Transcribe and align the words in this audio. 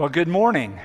Well, 0.00 0.08
good 0.08 0.28
morning. 0.28 0.80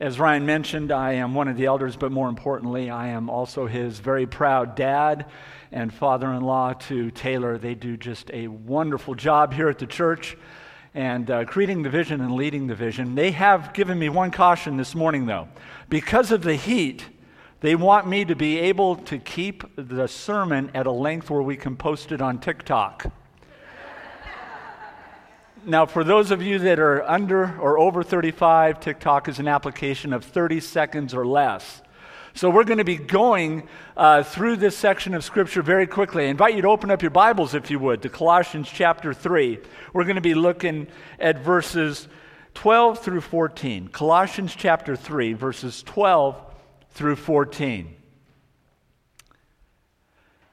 As 0.00 0.18
Ryan 0.18 0.44
mentioned, 0.44 0.90
I 0.90 1.12
am 1.12 1.36
one 1.36 1.46
of 1.46 1.56
the 1.56 1.66
elders, 1.66 1.94
but 1.94 2.10
more 2.10 2.28
importantly, 2.28 2.90
I 2.90 3.10
am 3.10 3.30
also 3.30 3.68
his 3.68 4.00
very 4.00 4.26
proud 4.26 4.74
dad 4.74 5.26
and 5.70 5.94
father 5.94 6.32
in 6.32 6.42
law 6.42 6.72
to 6.72 7.12
Taylor. 7.12 7.56
They 7.56 7.76
do 7.76 7.96
just 7.96 8.28
a 8.32 8.48
wonderful 8.48 9.14
job 9.14 9.54
here 9.54 9.68
at 9.68 9.78
the 9.78 9.86
church 9.86 10.36
and 10.94 11.30
uh, 11.30 11.44
creating 11.44 11.84
the 11.84 11.90
vision 11.90 12.20
and 12.22 12.32
leading 12.34 12.66
the 12.66 12.74
vision. 12.74 13.14
They 13.14 13.30
have 13.30 13.72
given 13.72 14.00
me 14.00 14.08
one 14.08 14.32
caution 14.32 14.76
this 14.76 14.96
morning, 14.96 15.26
though. 15.26 15.46
Because 15.88 16.32
of 16.32 16.42
the 16.42 16.56
heat, 16.56 17.06
they 17.60 17.76
want 17.76 18.08
me 18.08 18.24
to 18.24 18.34
be 18.34 18.58
able 18.58 18.96
to 18.96 19.16
keep 19.16 19.62
the 19.76 20.08
sermon 20.08 20.72
at 20.74 20.88
a 20.88 20.90
length 20.90 21.30
where 21.30 21.40
we 21.40 21.56
can 21.56 21.76
post 21.76 22.10
it 22.10 22.20
on 22.20 22.40
TikTok. 22.40 23.12
Now, 25.66 25.86
for 25.86 26.04
those 26.04 26.30
of 26.30 26.42
you 26.42 26.58
that 26.58 26.78
are 26.78 27.02
under 27.04 27.58
or 27.58 27.78
over 27.78 28.02
35, 28.02 28.80
TikTok 28.80 29.28
is 29.28 29.38
an 29.38 29.48
application 29.48 30.12
of 30.12 30.22
30 30.22 30.60
seconds 30.60 31.14
or 31.14 31.26
less. 31.26 31.80
So, 32.34 32.50
we're 32.50 32.64
going 32.64 32.78
to 32.78 32.84
be 32.84 32.96
going 32.96 33.66
uh, 33.96 34.24
through 34.24 34.56
this 34.56 34.76
section 34.76 35.14
of 35.14 35.24
Scripture 35.24 35.62
very 35.62 35.86
quickly. 35.86 36.26
I 36.26 36.28
invite 36.28 36.54
you 36.54 36.62
to 36.62 36.68
open 36.68 36.90
up 36.90 37.00
your 37.00 37.12
Bibles, 37.12 37.54
if 37.54 37.70
you 37.70 37.78
would, 37.78 38.02
to 38.02 38.10
Colossians 38.10 38.68
chapter 38.70 39.14
3. 39.14 39.58
We're 39.94 40.04
going 40.04 40.16
to 40.16 40.20
be 40.20 40.34
looking 40.34 40.86
at 41.18 41.38
verses 41.38 42.08
12 42.52 42.98
through 42.98 43.22
14. 43.22 43.88
Colossians 43.88 44.54
chapter 44.54 44.96
3, 44.96 45.32
verses 45.32 45.82
12 45.84 46.36
through 46.90 47.16
14. 47.16 47.94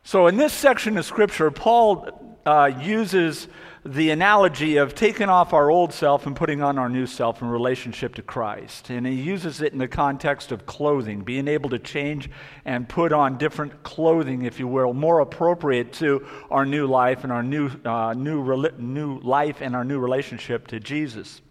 So, 0.03 0.27
in 0.27 0.38
this 0.38 0.53
section 0.53 0.97
of 0.97 1.03
Scripture, 1.03 1.52
Paul 1.52 2.20
uh, 2.45 2.72
uses 2.81 3.48
the 3.84 4.12
analogy 4.12 4.77
of 4.77 4.94
taking 4.94 5.27
off 5.27 5.54
our 5.54 5.72
old 5.72 5.91
self 5.91 6.27
and 6.27 6.36
putting 6.36 6.62
on 6.62 6.77
our 6.77 6.90
new 6.90 7.08
self 7.08 7.41
in 7.41 7.48
relationship 7.48 8.14
to 8.14 8.22
Christ. 8.22 8.91
And 8.91 9.08
he 9.08 9.14
uses 9.14 9.62
it 9.62 9.73
in 9.73 9.80
the 9.80 9.88
context 9.88 10.52
of 10.52 10.67
clothing, 10.67 11.22
being 11.22 11.48
able 11.48 11.72
to 11.72 11.80
change 11.80 12.30
and 12.64 12.88
put 12.88 13.11
on 13.11 13.39
different 13.39 13.81
clothing, 13.81 14.44
if 14.44 14.59
you 14.59 14.67
will, 14.67 14.94
more 14.94 15.22
appropriate 15.22 15.94
to 15.94 16.25
our 16.52 16.66
new 16.66 16.86
life 16.86 17.23
and 17.23 17.33
our 17.33 17.42
new, 17.42 17.72
uh, 17.83 18.14
new, 18.14 18.70
new 18.78 19.20
life 19.20 19.61
and 19.61 19.76
our 19.76 19.83
new 19.83 19.98
relationship 19.98 20.67
to 20.67 20.80
Jesus. 20.80 21.42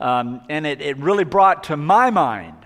Um, 0.00 0.40
and 0.48 0.66
it, 0.66 0.80
it 0.80 0.96
really 0.98 1.24
brought 1.24 1.64
to 1.64 1.76
my 1.76 2.10
mind 2.10 2.56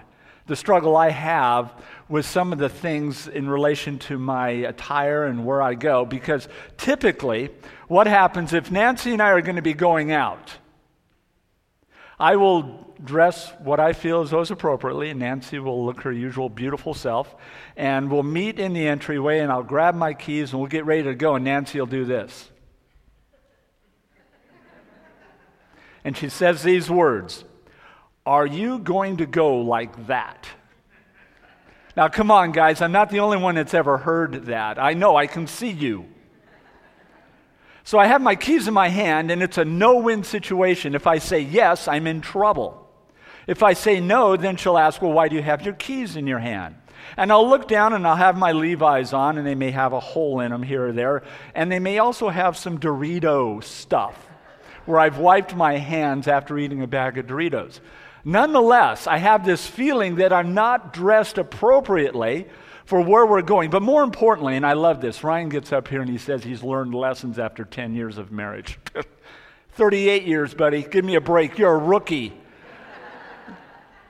the 0.47 0.57
struggle 0.57 0.97
I 0.97 1.11
have 1.11 1.73
with 2.09 2.27
some 2.27 2.53
of 2.53 2.59
the 2.59 2.69
things 2.69 3.29
in 3.29 3.49
relation 3.49 3.99
to 4.01 4.19
my 4.19 4.49
attire 4.51 5.25
and 5.25 5.47
where 5.47 5.63
I 5.63 5.75
go. 5.75 6.05
Because 6.05 6.49
typically, 6.77 7.51
what 7.89 8.07
happens 8.07 8.53
if 8.53 8.71
Nancy 8.71 9.13
and 9.13 9.23
I 9.23 9.31
are 9.31 9.41
going 9.41 9.57
to 9.57 9.63
be 9.63 9.75
going 9.75 10.13
out? 10.13 10.53
I 12.19 12.37
will 12.37 12.95
dress 13.03 13.53
what 13.59 13.81
I 13.81 13.93
feel 13.93 14.23
is 14.23 14.31
most 14.31 14.51
appropriately, 14.51 15.11
and 15.11 15.19
Nancy 15.19 15.59
will 15.59 15.85
look 15.85 16.03
her 16.03 16.13
usual 16.13 16.49
beautiful 16.49 16.95
self, 16.95 17.35
and 17.77 18.11
we'll 18.11 18.23
meet 18.23 18.59
in 18.59 18.75
the 18.75 18.87
entryway, 18.87 19.41
and 19.41 19.51
I'll 19.51 19.63
grab 19.63 19.95
my 19.95 20.15
keys, 20.15 20.53
and 20.53 20.61
we'll 20.61 20.69
get 20.69 20.85
ready 20.85 21.03
to 21.05 21.15
go, 21.15 21.35
and 21.35 21.45
Nancy 21.45 21.81
will 21.81 21.87
do 21.87 22.05
this. 22.05 22.51
And 26.05 26.17
she 26.17 26.29
says 26.29 26.63
these 26.63 26.91
words 26.91 27.45
Are 28.25 28.47
you 28.47 28.79
going 28.79 29.17
to 29.17 29.27
go 29.27 29.63
like 29.63 30.07
that? 30.07 30.47
Now, 31.97 32.09
come 32.09 32.31
on, 32.31 32.53
guys, 32.53 32.81
I'm 32.81 32.93
not 32.93 33.11
the 33.11 33.21
only 33.21 33.37
one 33.37 33.57
that's 33.57 33.75
ever 33.75 33.99
heard 33.99 34.47
that. 34.47 34.79
I 34.79 34.95
know, 34.95 35.17
I 35.17 35.27
can 35.27 35.47
see 35.47 35.71
you. 35.71 36.07
So 37.85 37.99
I 37.99 38.07
have 38.07 38.23
my 38.23 38.37
keys 38.37 38.69
in 38.69 38.75
my 38.75 38.89
hand, 38.89 39.31
and 39.31 39.43
it's 39.43 39.59
a 39.59 39.65
no 39.65 39.99
win 39.99 40.23
situation. 40.23 40.95
If 40.95 41.07
I 41.07 41.19
say 41.19 41.41
yes, 41.41 41.89
I'm 41.89 42.07
in 42.07 42.21
trouble. 42.21 42.79
If 43.47 43.63
I 43.63 43.73
say 43.73 44.01
no, 44.01 44.37
then 44.37 44.57
she'll 44.57 44.79
ask, 44.79 45.03
Well, 45.03 45.13
why 45.13 45.29
do 45.29 45.35
you 45.35 45.43
have 45.43 45.63
your 45.63 45.75
keys 45.75 46.17
in 46.17 46.27
your 46.27 46.39
hand? 46.39 46.77
And 47.17 47.33
I'll 47.33 47.49
look 47.49 47.67
down 47.67 47.93
and 47.93 48.07
I'll 48.07 48.17
have 48.17 48.39
my 48.39 48.53
Levi's 48.53 49.13
on, 49.13 49.37
and 49.37 49.47
they 49.47 49.57
may 49.57 49.73
have 49.73 49.93
a 49.93 50.01
hole 50.01 50.41
in 50.41 50.53
them 50.53 50.63
here 50.63 50.89
or 50.89 50.93
there. 50.93 51.25
And 51.55 51.71
they 51.71 51.81
may 51.81 51.99
also 51.99 52.29
have 52.29 52.57
some 52.57 52.79
Dorito 52.79 53.63
stuff 53.63 54.29
where 54.87 55.01
I've 55.01 55.19
wiped 55.19 55.55
my 55.55 55.79
hands 55.79 56.29
after 56.29 56.59
eating 56.59 56.83
a 56.83 56.87
bag 56.87 57.19
of 57.19 57.27
Doritos. 57.27 57.81
Nonetheless, 58.25 59.07
I 59.07 59.19
have 59.19 59.45
this 59.45 59.67
feeling 59.67 60.17
that 60.17 60.33
I'm 60.33 60.55
not 60.55 60.93
dressed 60.93 61.39
appropriately 61.39 62.47
for 62.85 63.01
where 63.01 63.27
we're 63.27 63.43
going. 63.43 63.71
But 63.71 63.83
more 63.83 64.03
importantly, 64.03 64.57
and 64.57 64.67
I 64.67 64.75
love 64.75 65.01
this, 65.01 65.25
Ryan 65.25 65.49
gets 65.49 65.73
up 65.73 65.89
here 65.89 66.01
and 66.01 66.11
he 66.11 66.19
says 66.19 66.45
he's 66.45 66.63
learned 66.63 66.95
lessons 66.95 67.39
after 67.39 67.65
10 67.65 67.95
years 67.95 68.19
of 68.19 68.31
marriage. 68.31 68.79
38 69.73 70.25
years, 70.25 70.55
buddy. 70.55 70.83
Give 70.83 71.05
me 71.05 71.15
a 71.15 71.21
break. 71.21 71.59
You're 71.59 71.75
a 71.75 71.79
rookie. 71.79 72.33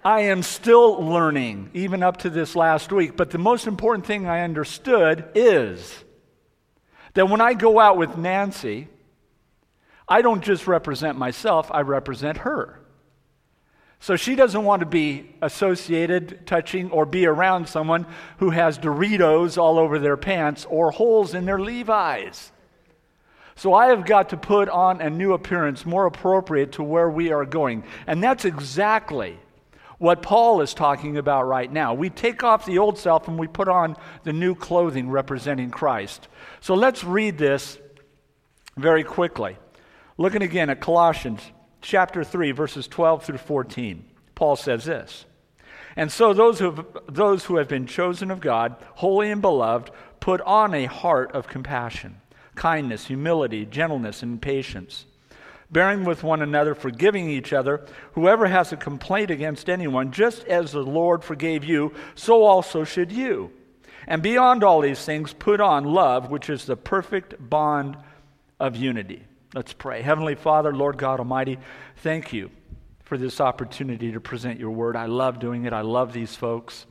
I 0.04 0.22
am 0.22 0.42
still 0.42 1.00
learning, 1.00 1.70
even 1.74 2.02
up 2.02 2.18
to 2.18 2.30
this 2.30 2.56
last 2.56 2.90
week. 2.90 3.16
But 3.16 3.30
the 3.30 3.38
most 3.38 3.68
important 3.68 4.04
thing 4.04 4.26
I 4.26 4.42
understood 4.42 5.28
is 5.36 6.02
that 7.14 7.28
when 7.28 7.40
I 7.40 7.54
go 7.54 7.78
out 7.78 7.96
with 7.96 8.16
Nancy, 8.16 8.88
I 10.08 10.22
don't 10.22 10.42
just 10.42 10.66
represent 10.66 11.16
myself, 11.16 11.70
I 11.70 11.82
represent 11.82 12.38
her. 12.38 12.81
So 14.02 14.16
she 14.16 14.34
doesn't 14.34 14.64
want 14.64 14.80
to 14.80 14.86
be 14.86 15.30
associated, 15.42 16.44
touching, 16.44 16.90
or 16.90 17.06
be 17.06 17.24
around 17.24 17.68
someone 17.68 18.04
who 18.38 18.50
has 18.50 18.76
Doritos 18.76 19.56
all 19.56 19.78
over 19.78 20.00
their 20.00 20.16
pants 20.16 20.66
or 20.68 20.90
holes 20.90 21.34
in 21.34 21.44
their 21.44 21.60
Levi's. 21.60 22.50
So 23.54 23.74
I 23.74 23.86
have 23.86 24.04
got 24.04 24.30
to 24.30 24.36
put 24.36 24.68
on 24.68 25.00
a 25.00 25.08
new 25.08 25.34
appearance 25.34 25.86
more 25.86 26.06
appropriate 26.06 26.72
to 26.72 26.82
where 26.82 27.08
we 27.08 27.30
are 27.30 27.44
going. 27.44 27.84
And 28.08 28.20
that's 28.20 28.44
exactly 28.44 29.38
what 29.98 30.20
Paul 30.20 30.62
is 30.62 30.74
talking 30.74 31.16
about 31.16 31.44
right 31.44 31.70
now. 31.70 31.94
We 31.94 32.10
take 32.10 32.42
off 32.42 32.66
the 32.66 32.78
old 32.78 32.98
self 32.98 33.28
and 33.28 33.38
we 33.38 33.46
put 33.46 33.68
on 33.68 33.96
the 34.24 34.32
new 34.32 34.56
clothing 34.56 35.10
representing 35.10 35.70
Christ. 35.70 36.26
So 36.60 36.74
let's 36.74 37.04
read 37.04 37.38
this 37.38 37.78
very 38.76 39.04
quickly. 39.04 39.56
Looking 40.18 40.42
again 40.42 40.70
at 40.70 40.80
Colossians 40.80 41.40
chapter 41.82 42.24
3, 42.24 42.52
verses 42.52 42.88
12 42.88 43.24
through 43.24 43.38
14, 43.38 44.04
Paul 44.34 44.56
says 44.56 44.84
this. 44.84 45.26
And 45.96 46.10
so 46.10 46.32
those 46.32 46.58
who, 46.58 46.70
have, 46.70 46.86
those 47.08 47.44
who 47.44 47.56
have 47.56 47.68
been 47.68 47.86
chosen 47.86 48.30
of 48.30 48.40
God, 48.40 48.76
holy 48.94 49.30
and 49.30 49.42
beloved, 49.42 49.90
put 50.20 50.40
on 50.42 50.72
a 50.72 50.86
heart 50.86 51.32
of 51.32 51.48
compassion, 51.48 52.20
kindness, 52.54 53.06
humility, 53.06 53.66
gentleness, 53.66 54.22
and 54.22 54.40
patience, 54.40 55.04
bearing 55.70 56.04
with 56.04 56.22
one 56.22 56.40
another, 56.40 56.74
forgiving 56.74 57.28
each 57.28 57.52
other. 57.52 57.84
Whoever 58.12 58.46
has 58.46 58.72
a 58.72 58.76
complaint 58.76 59.30
against 59.30 59.68
anyone, 59.68 60.12
just 60.12 60.44
as 60.46 60.72
the 60.72 60.80
Lord 60.80 61.24
forgave 61.24 61.64
you, 61.64 61.92
so 62.14 62.44
also 62.44 62.84
should 62.84 63.12
you. 63.12 63.50
And 64.06 64.22
beyond 64.22 64.64
all 64.64 64.80
these 64.80 65.04
things, 65.04 65.32
put 65.32 65.60
on 65.60 65.84
love, 65.84 66.30
which 66.30 66.48
is 66.48 66.64
the 66.64 66.76
perfect 66.76 67.34
bond 67.38 67.96
of 68.58 68.76
unity. 68.76 69.24
Let's 69.54 69.74
pray. 69.74 70.00
Heavenly 70.00 70.34
Father, 70.34 70.74
Lord 70.74 70.96
God 70.96 71.18
Almighty, 71.18 71.58
thank 71.96 72.32
you 72.32 72.50
for 73.04 73.18
this 73.18 73.38
opportunity 73.38 74.12
to 74.12 74.20
present 74.20 74.58
your 74.58 74.70
word. 74.70 74.96
I 74.96 75.04
love 75.04 75.40
doing 75.40 75.66
it. 75.66 75.74
I 75.74 75.82
love 75.82 76.14
these 76.14 76.34
folks 76.34 76.86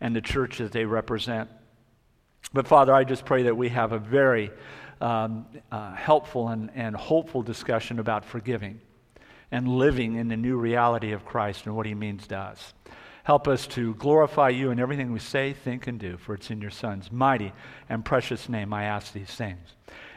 and 0.00 0.16
the 0.16 0.22
church 0.22 0.56
that 0.58 0.72
they 0.72 0.86
represent. 0.86 1.50
But 2.54 2.66
Father, 2.66 2.94
I 2.94 3.04
just 3.04 3.26
pray 3.26 3.42
that 3.42 3.56
we 3.56 3.68
have 3.68 3.92
a 3.92 3.98
very 3.98 4.50
um, 4.98 5.44
uh, 5.70 5.94
helpful 5.94 6.48
and, 6.48 6.70
and 6.74 6.96
hopeful 6.96 7.42
discussion 7.42 7.98
about 7.98 8.24
forgiving 8.24 8.80
and 9.50 9.68
living 9.68 10.16
in 10.16 10.28
the 10.28 10.38
new 10.38 10.56
reality 10.56 11.12
of 11.12 11.26
Christ 11.26 11.66
and 11.66 11.76
what 11.76 11.84
he 11.84 11.94
means 11.94 12.26
to 12.28 12.38
us. 12.38 12.72
Help 13.24 13.46
us 13.46 13.66
to 13.66 13.94
glorify 13.96 14.48
you 14.48 14.70
in 14.70 14.78
everything 14.78 15.12
we 15.12 15.18
say, 15.18 15.52
think, 15.52 15.86
and 15.86 16.00
do, 16.00 16.16
for 16.16 16.32
it's 16.32 16.50
in 16.50 16.62
your 16.62 16.70
Son's 16.70 17.12
mighty 17.12 17.52
and 17.90 18.04
precious 18.04 18.48
name 18.48 18.72
I 18.72 18.84
ask 18.84 19.12
these 19.12 19.28
things. 19.28 19.74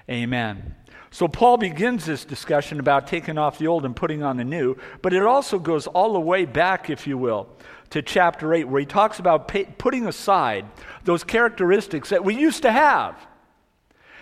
Amen. 0.09 0.75
So, 1.11 1.27
Paul 1.27 1.57
begins 1.57 2.05
this 2.05 2.23
discussion 2.23 2.79
about 2.79 3.07
taking 3.07 3.37
off 3.37 3.57
the 3.57 3.67
old 3.67 3.83
and 3.83 3.95
putting 3.95 4.21
on 4.21 4.37
the 4.37 4.43
new, 4.43 4.75
but 5.01 5.13
it 5.13 5.23
also 5.23 5.57
goes 5.57 5.87
all 5.87 6.13
the 6.13 6.19
way 6.19 6.45
back, 6.45 6.89
if 6.89 7.07
you 7.07 7.17
will, 7.17 7.49
to 7.89 8.01
chapter 8.01 8.53
8, 8.53 8.65
where 8.65 8.79
he 8.79 8.85
talks 8.85 9.17
about 9.19 9.47
pay, 9.47 9.65
putting 9.65 10.05
aside 10.05 10.65
those 11.03 11.23
characteristics 11.23 12.09
that 12.09 12.23
we 12.23 12.35
used 12.35 12.61
to 12.61 12.71
have. 12.71 13.15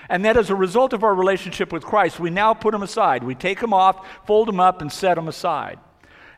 And 0.10 0.24
that 0.24 0.38
as 0.38 0.50
a 0.50 0.56
result 0.56 0.94
of 0.94 1.04
our 1.04 1.14
relationship 1.14 1.74
with 1.74 1.84
Christ, 1.84 2.20
we 2.20 2.30
now 2.30 2.54
put 2.54 2.72
them 2.72 2.84
aside. 2.84 3.24
We 3.24 3.36
take 3.36 3.60
them 3.60 3.74
off, 3.74 4.08
fold 4.26 4.48
them 4.48 4.62
up, 4.62 4.82
and 4.82 4.90
set 4.92 5.16
them 5.16 5.28
aside. 5.28 5.80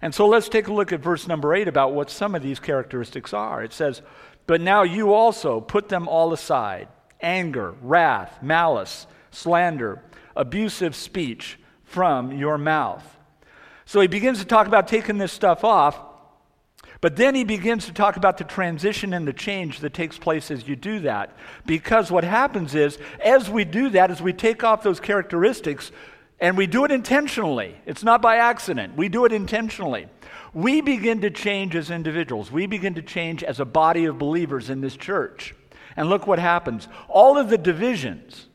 And 0.02 0.16
so 0.16 0.28
let's 0.28 0.50
take 0.50 0.68
a 0.68 0.74
look 0.74 0.92
at 0.92 1.02
verse 1.02 1.28
number 1.28 1.54
8 1.54 1.68
about 1.68 1.94
what 1.94 2.10
some 2.10 2.34
of 2.34 2.42
these 2.42 2.60
characteristics 2.60 3.34
are. 3.34 3.64
It 3.64 3.74
says, 3.74 4.02
But 4.48 4.62
now 4.62 4.82
you 4.82 5.14
also 5.14 5.62
put 5.62 5.90
them 5.90 6.08
all 6.08 6.34
aside 6.34 6.88
anger, 7.22 7.76
wrath, 7.82 8.42
malice, 8.42 9.06
slander 9.32 10.02
abusive 10.36 10.96
speech 10.96 11.60
from 11.84 12.32
your 12.32 12.58
mouth. 12.58 13.04
So 13.86 14.00
he 14.00 14.08
begins 14.08 14.40
to 14.40 14.46
talk 14.46 14.68
about 14.68 14.88
taking 14.88 15.18
this 15.18 15.32
stuff 15.32 15.64
off, 15.64 16.00
but 17.02 17.16
then 17.16 17.34
he 17.34 17.44
begins 17.44 17.86
to 17.86 17.94
talk 17.94 18.18
about 18.18 18.38
the 18.38 18.44
transition 18.44 19.14
and 19.14 19.28
the 19.28 19.34
change 19.34 19.80
that 19.80 19.94
takes 19.94 20.18
place 20.18 20.52
as 20.52 20.68
you 20.68 20.76
do 20.76 21.00
that. 21.00 21.36
Because 21.66 22.12
what 22.12 22.24
happens 22.24 22.76
is, 22.76 23.00
as 23.24 23.50
we 23.50 23.66
do 23.66 23.90
that, 23.90 24.12
as 24.12 24.22
we 24.22 24.34
take 24.34 24.64
off 24.64 24.84
those 24.84 25.00
characteristics, 25.00 25.92
and 26.42 26.58
we 26.58 26.68
do 26.68 26.86
it 26.86 26.92
intentionally. 26.92 27.76
It's 27.86 28.04
not 28.04 28.22
by 28.22 28.38
accident. 28.38 28.96
We 28.96 29.10
do 29.10 29.26
it 29.26 29.34
intentionally. 29.34 30.08
We 30.54 30.82
begin 30.82 31.22
to 31.22 31.30
change 31.30 31.76
as 31.76 31.92
individuals. 31.92 32.52
We 32.52 32.66
begin 32.66 32.94
to 32.96 33.02
change 33.02 33.44
as 33.44 33.60
a 33.60 33.66
body 33.66 34.06
of 34.06 34.18
believers 34.18 34.70
in 34.70 34.82
this 34.82 34.96
church. 34.96 35.54
And 35.96 36.10
look 36.10 36.28
what 36.28 36.40
happens. 36.40 36.88
All 37.08 37.38
of 37.38 37.50
the 37.50 37.58
divisions 37.58 38.49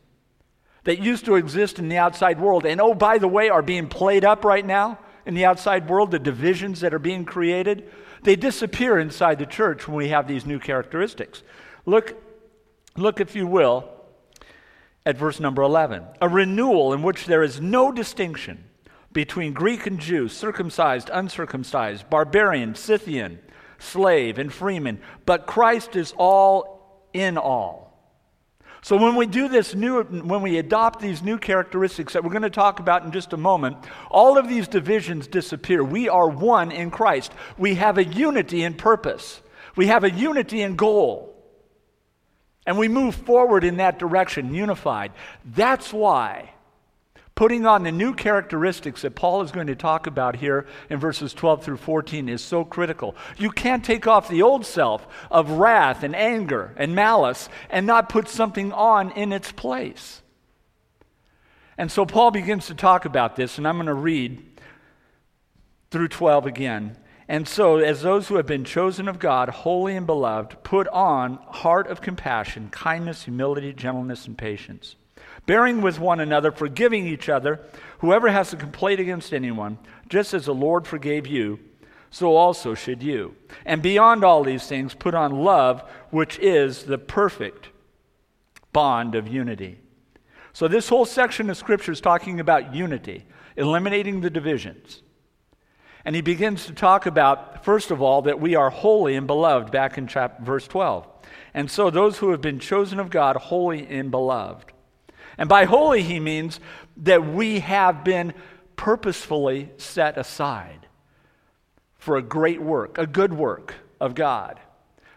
that 0.84 0.98
used 0.98 1.24
to 1.24 1.36
exist 1.36 1.78
in 1.78 1.88
the 1.88 1.96
outside 1.96 2.40
world, 2.40 2.66
and 2.66 2.80
oh, 2.80 2.94
by 2.94 3.18
the 3.18 3.28
way, 3.28 3.48
are 3.48 3.62
being 3.62 3.88
played 3.88 4.24
up 4.24 4.44
right 4.44 4.64
now 4.64 4.98
in 5.26 5.34
the 5.34 5.44
outside 5.44 5.88
world, 5.88 6.10
the 6.10 6.18
divisions 6.18 6.80
that 6.80 6.94
are 6.94 6.98
being 6.98 7.24
created, 7.24 7.90
they 8.22 8.36
disappear 8.36 8.98
inside 8.98 9.38
the 9.38 9.46
church 9.46 9.88
when 9.88 9.96
we 9.96 10.08
have 10.08 10.28
these 10.28 10.46
new 10.46 10.58
characteristics. 10.58 11.42
Look, 11.86 12.16
look 12.96 13.20
if 13.20 13.34
you 13.34 13.46
will, 13.46 13.90
at 15.06 15.16
verse 15.16 15.40
number 15.40 15.62
11. 15.62 16.04
A 16.20 16.28
renewal 16.28 16.92
in 16.92 17.02
which 17.02 17.26
there 17.26 17.42
is 17.42 17.60
no 17.60 17.92
distinction 17.92 18.64
between 19.12 19.52
Greek 19.52 19.86
and 19.86 20.00
Jew, 20.00 20.28
circumcised, 20.28 21.10
uncircumcised, 21.12 22.08
barbarian, 22.10 22.74
Scythian, 22.74 23.38
slave, 23.78 24.38
and 24.38 24.52
freeman, 24.52 25.00
but 25.24 25.46
Christ 25.46 25.94
is 25.94 26.12
all 26.16 27.06
in 27.12 27.38
all. 27.38 27.83
So 28.84 28.98
when 28.98 29.16
we 29.16 29.24
do 29.24 29.48
this 29.48 29.74
new, 29.74 30.02
when 30.02 30.42
we 30.42 30.58
adopt 30.58 31.00
these 31.00 31.22
new 31.22 31.38
characteristics 31.38 32.12
that 32.12 32.22
we're 32.22 32.32
going 32.32 32.42
to 32.42 32.50
talk 32.50 32.80
about 32.80 33.02
in 33.02 33.12
just 33.12 33.32
a 33.32 33.38
moment, 33.38 33.78
all 34.10 34.36
of 34.36 34.46
these 34.46 34.68
divisions 34.68 35.26
disappear. 35.26 35.82
We 35.82 36.10
are 36.10 36.28
one 36.28 36.70
in 36.70 36.90
Christ. 36.90 37.32
We 37.56 37.76
have 37.76 37.96
a 37.96 38.04
unity 38.04 38.62
in 38.62 38.74
purpose. 38.74 39.40
We 39.74 39.86
have 39.86 40.04
a 40.04 40.10
unity 40.10 40.60
in 40.60 40.76
goal. 40.76 41.34
And 42.66 42.76
we 42.76 42.88
move 42.88 43.14
forward 43.14 43.64
in 43.64 43.78
that 43.78 43.98
direction, 43.98 44.52
unified. 44.52 45.12
That's 45.46 45.90
why 45.90 46.53
putting 47.34 47.66
on 47.66 47.82
the 47.82 47.92
new 47.92 48.14
characteristics 48.14 49.02
that 49.02 49.16
Paul 49.16 49.42
is 49.42 49.50
going 49.50 49.66
to 49.66 49.74
talk 49.74 50.06
about 50.06 50.36
here 50.36 50.66
in 50.88 51.00
verses 51.00 51.34
12 51.34 51.64
through 51.64 51.76
14 51.78 52.28
is 52.28 52.42
so 52.42 52.64
critical. 52.64 53.16
You 53.36 53.50
can't 53.50 53.84
take 53.84 54.06
off 54.06 54.28
the 54.28 54.42
old 54.42 54.64
self 54.64 55.06
of 55.30 55.50
wrath 55.50 56.02
and 56.02 56.14
anger 56.14 56.72
and 56.76 56.94
malice 56.94 57.48
and 57.70 57.86
not 57.86 58.08
put 58.08 58.28
something 58.28 58.72
on 58.72 59.10
in 59.12 59.32
its 59.32 59.50
place. 59.50 60.22
And 61.76 61.90
so 61.90 62.06
Paul 62.06 62.30
begins 62.30 62.68
to 62.68 62.74
talk 62.74 63.04
about 63.04 63.34
this, 63.34 63.58
and 63.58 63.66
I'm 63.66 63.76
going 63.76 63.86
to 63.86 63.94
read 63.94 64.60
through 65.90 66.08
12 66.08 66.46
again. 66.46 66.96
And 67.26 67.48
so, 67.48 67.78
as 67.78 68.02
those 68.02 68.28
who 68.28 68.36
have 68.36 68.46
been 68.46 68.64
chosen 68.64 69.08
of 69.08 69.18
God, 69.18 69.48
holy 69.48 69.96
and 69.96 70.06
beloved, 70.06 70.62
put 70.62 70.86
on 70.88 71.38
heart 71.48 71.86
of 71.86 72.02
compassion, 72.02 72.68
kindness, 72.70 73.24
humility, 73.24 73.72
gentleness, 73.72 74.26
and 74.26 74.36
patience, 74.36 74.96
bearing 75.46 75.80
with 75.82 75.98
one 75.98 76.20
another, 76.20 76.50
forgiving 76.50 77.06
each 77.06 77.28
other, 77.28 77.60
whoever 77.98 78.28
has 78.28 78.52
a 78.52 78.56
complaint 78.56 79.00
against 79.00 79.32
anyone, 79.32 79.78
just 80.08 80.34
as 80.34 80.46
the 80.46 80.54
Lord 80.54 80.86
forgave 80.86 81.26
you, 81.26 81.58
so 82.10 82.36
also 82.36 82.74
should 82.74 83.02
you. 83.02 83.34
And 83.64 83.82
beyond 83.82 84.24
all 84.24 84.44
these 84.44 84.66
things, 84.66 84.94
put 84.94 85.14
on 85.14 85.42
love, 85.42 85.82
which 86.10 86.38
is 86.38 86.84
the 86.84 86.98
perfect 86.98 87.68
bond 88.72 89.14
of 89.14 89.26
unity. 89.26 89.78
So, 90.52 90.68
this 90.68 90.88
whole 90.88 91.04
section 91.04 91.50
of 91.50 91.56
Scripture 91.56 91.90
is 91.90 92.00
talking 92.00 92.38
about 92.38 92.74
unity, 92.74 93.24
eliminating 93.56 94.20
the 94.20 94.30
divisions. 94.30 95.02
And 96.04 96.14
he 96.14 96.22
begins 96.22 96.66
to 96.66 96.72
talk 96.72 97.06
about, 97.06 97.64
first 97.64 97.90
of 97.90 98.02
all, 98.02 98.22
that 98.22 98.38
we 98.38 98.54
are 98.54 98.70
holy 98.70 99.16
and 99.16 99.26
beloved, 99.26 99.72
back 99.72 99.96
in 99.96 100.06
chapter, 100.06 100.44
verse 100.44 100.68
12. 100.68 101.08
And 101.54 101.70
so 101.70 101.88
those 101.88 102.18
who 102.18 102.30
have 102.30 102.42
been 102.42 102.58
chosen 102.58 103.00
of 103.00 103.10
God, 103.10 103.36
holy 103.36 103.86
and 103.88 104.10
beloved. 104.10 104.73
And 105.38 105.48
by 105.48 105.64
holy, 105.64 106.02
he 106.02 106.20
means 106.20 106.60
that 106.98 107.26
we 107.26 107.60
have 107.60 108.04
been 108.04 108.34
purposefully 108.76 109.70
set 109.76 110.18
aside 110.18 110.86
for 111.96 112.16
a 112.16 112.22
great 112.22 112.60
work, 112.60 112.98
a 112.98 113.06
good 113.06 113.32
work 113.32 113.74
of 114.00 114.14
God. 114.14 114.60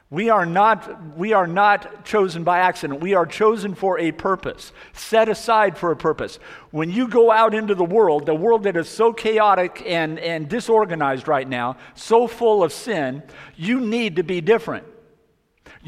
We 0.10 0.30
are, 0.30 0.46
not, 0.46 1.18
we 1.18 1.34
are 1.34 1.48
not 1.48 2.06
chosen 2.06 2.46
by 2.46 2.60
accident. 2.60 3.02
We 3.02 3.14
are 3.14 3.26
chosen 3.26 3.76
for 3.76 4.00
a 4.00 4.14
purpose, 4.14 4.72
set 4.94 5.28
aside 5.28 5.78
for 5.78 5.92
a 5.92 5.98
purpose. 5.98 6.40
When 6.72 6.90
you 6.90 7.10
go 7.10 7.30
out 7.30 7.54
into 7.54 7.76
the 7.76 7.84
world, 7.84 8.26
the 8.26 8.34
world 8.34 8.64
that 8.64 8.78
is 8.78 8.88
so 8.88 9.12
chaotic 9.12 9.84
and, 9.86 10.18
and 10.20 10.48
disorganized 10.48 11.28
right 11.28 11.48
now, 11.48 11.76
so 11.94 12.26
full 12.26 12.64
of 12.64 12.72
sin, 12.72 13.22
you 13.58 13.82
need 13.82 14.16
to 14.16 14.24
be 14.24 14.40
different. 14.40 14.86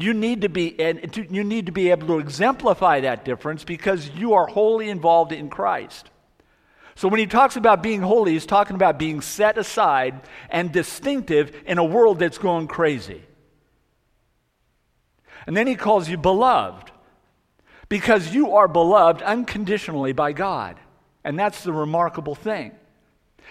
You 0.00 0.14
need 0.14 0.40
to 0.40 0.48
be, 0.48 0.80
and 0.80 1.14
you 1.30 1.44
need 1.44 1.66
to 1.66 1.72
be 1.72 1.90
able 1.90 2.06
to 2.06 2.18
exemplify 2.20 3.00
that 3.00 3.22
difference 3.26 3.64
because 3.64 4.08
you 4.08 4.32
are 4.32 4.46
wholly 4.46 4.88
involved 4.88 5.30
in 5.30 5.50
Christ. 5.50 6.08
So 6.94 7.06
when 7.06 7.20
he 7.20 7.26
talks 7.26 7.56
about 7.56 7.82
being 7.82 8.00
holy, 8.00 8.32
he's 8.32 8.46
talking 8.46 8.76
about 8.76 8.98
being 8.98 9.20
set 9.20 9.58
aside 9.58 10.22
and 10.48 10.72
distinctive 10.72 11.54
in 11.66 11.76
a 11.76 11.84
world 11.84 12.18
that's 12.18 12.38
going 12.38 12.66
crazy. 12.66 13.22
And 15.46 15.54
then 15.54 15.66
he 15.66 15.74
calls 15.74 16.08
you 16.08 16.16
beloved 16.16 16.90
because 17.90 18.34
you 18.34 18.56
are 18.56 18.68
beloved 18.68 19.20
unconditionally 19.20 20.12
by 20.12 20.32
God. 20.32 20.80
And 21.24 21.38
that's 21.38 21.62
the 21.62 21.74
remarkable 21.74 22.34
thing. 22.34 22.72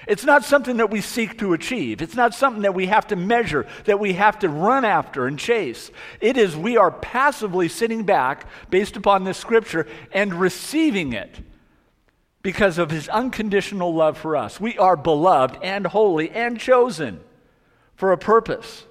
It's 0.08 0.24
not 0.24 0.44
something 0.44 0.78
that 0.78 0.90
we 0.90 1.02
seek 1.02 1.38
to 1.40 1.54
achieve. 1.54 2.02
It's 2.02 2.16
not 2.16 2.34
something 2.34 2.64
that 2.64 2.74
we 2.74 2.88
have 2.88 3.08
to 3.08 3.16
measure, 3.16 3.68
that 3.86 4.00
we 4.00 4.14
have 4.14 4.40
to 4.40 4.50
run 4.50 4.86
after 4.86 5.28
and 5.28 5.38
chase. 5.38 5.92
It 6.22 6.38
is 6.38 6.56
we 6.56 6.78
are 6.78 6.92
passively 6.92 7.68
sitting 7.68 8.04
back 8.04 8.46
based 8.70 8.96
upon 8.96 9.24
this 9.24 9.38
scripture 9.38 9.88
and 10.12 10.34
receiving 10.34 11.14
it 11.14 11.40
because 12.42 12.78
of 12.78 12.92
his 12.92 13.10
unconditional 13.10 13.94
love 13.94 14.18
for 14.18 14.36
us. 14.36 14.60
We 14.60 14.78
are 14.78 14.96
beloved 14.96 15.58
and 15.62 15.86
holy 15.86 16.30
and 16.32 16.60
chosen 16.60 17.20
for 17.96 18.12
a 18.12 18.18
purpose. 18.18 18.86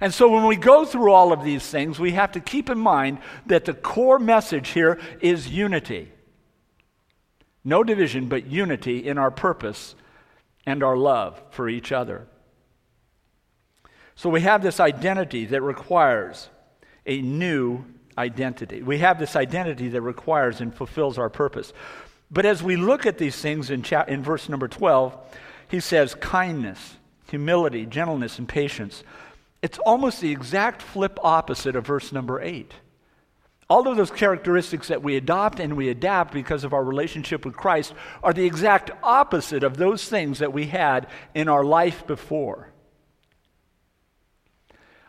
And 0.00 0.12
so 0.12 0.28
when 0.28 0.46
we 0.46 0.56
go 0.56 0.84
through 0.84 1.12
all 1.12 1.32
of 1.32 1.44
these 1.44 1.66
things, 1.66 1.98
we 1.98 2.12
have 2.12 2.32
to 2.32 2.40
keep 2.40 2.70
in 2.70 2.78
mind 2.78 3.18
that 3.46 3.66
the 3.66 3.74
core 3.74 4.18
message 4.18 4.70
here 4.70 4.98
is 5.20 5.48
unity. 5.48 6.10
No 7.64 7.84
division, 7.84 8.28
but 8.28 8.46
unity 8.46 9.06
in 9.06 9.18
our 9.18 9.30
purpose 9.30 9.94
and 10.66 10.82
our 10.82 10.96
love 10.96 11.42
for 11.50 11.68
each 11.68 11.92
other. 11.92 12.26
So 14.14 14.28
we 14.28 14.42
have 14.42 14.62
this 14.62 14.80
identity 14.80 15.46
that 15.46 15.62
requires 15.62 16.50
a 17.06 17.20
new 17.22 17.84
identity. 18.18 18.82
We 18.82 18.98
have 18.98 19.18
this 19.18 19.36
identity 19.36 19.88
that 19.88 20.02
requires 20.02 20.60
and 20.60 20.74
fulfills 20.74 21.18
our 21.18 21.30
purpose. 21.30 21.72
But 22.30 22.44
as 22.44 22.62
we 22.62 22.76
look 22.76 23.06
at 23.06 23.18
these 23.18 23.40
things 23.40 23.70
in, 23.70 23.82
cha- 23.82 24.04
in 24.04 24.22
verse 24.22 24.48
number 24.48 24.68
12, 24.68 25.16
he 25.68 25.80
says 25.80 26.14
kindness, 26.14 26.96
humility, 27.28 27.86
gentleness, 27.86 28.38
and 28.38 28.48
patience. 28.48 29.02
It's 29.62 29.78
almost 29.78 30.20
the 30.20 30.30
exact 30.30 30.82
flip 30.82 31.18
opposite 31.22 31.76
of 31.76 31.86
verse 31.86 32.12
number 32.12 32.40
8. 32.40 32.72
All 33.70 33.86
of 33.86 33.96
those 33.96 34.10
characteristics 34.10 34.88
that 34.88 35.00
we 35.00 35.16
adopt 35.16 35.60
and 35.60 35.76
we 35.76 35.90
adapt 35.90 36.34
because 36.34 36.64
of 36.64 36.74
our 36.74 36.82
relationship 36.82 37.44
with 37.44 37.56
Christ 37.56 37.94
are 38.20 38.32
the 38.32 38.44
exact 38.44 38.90
opposite 39.00 39.62
of 39.62 39.76
those 39.76 40.08
things 40.08 40.40
that 40.40 40.52
we 40.52 40.66
had 40.66 41.06
in 41.36 41.48
our 41.48 41.64
life 41.64 42.04
before. 42.04 42.72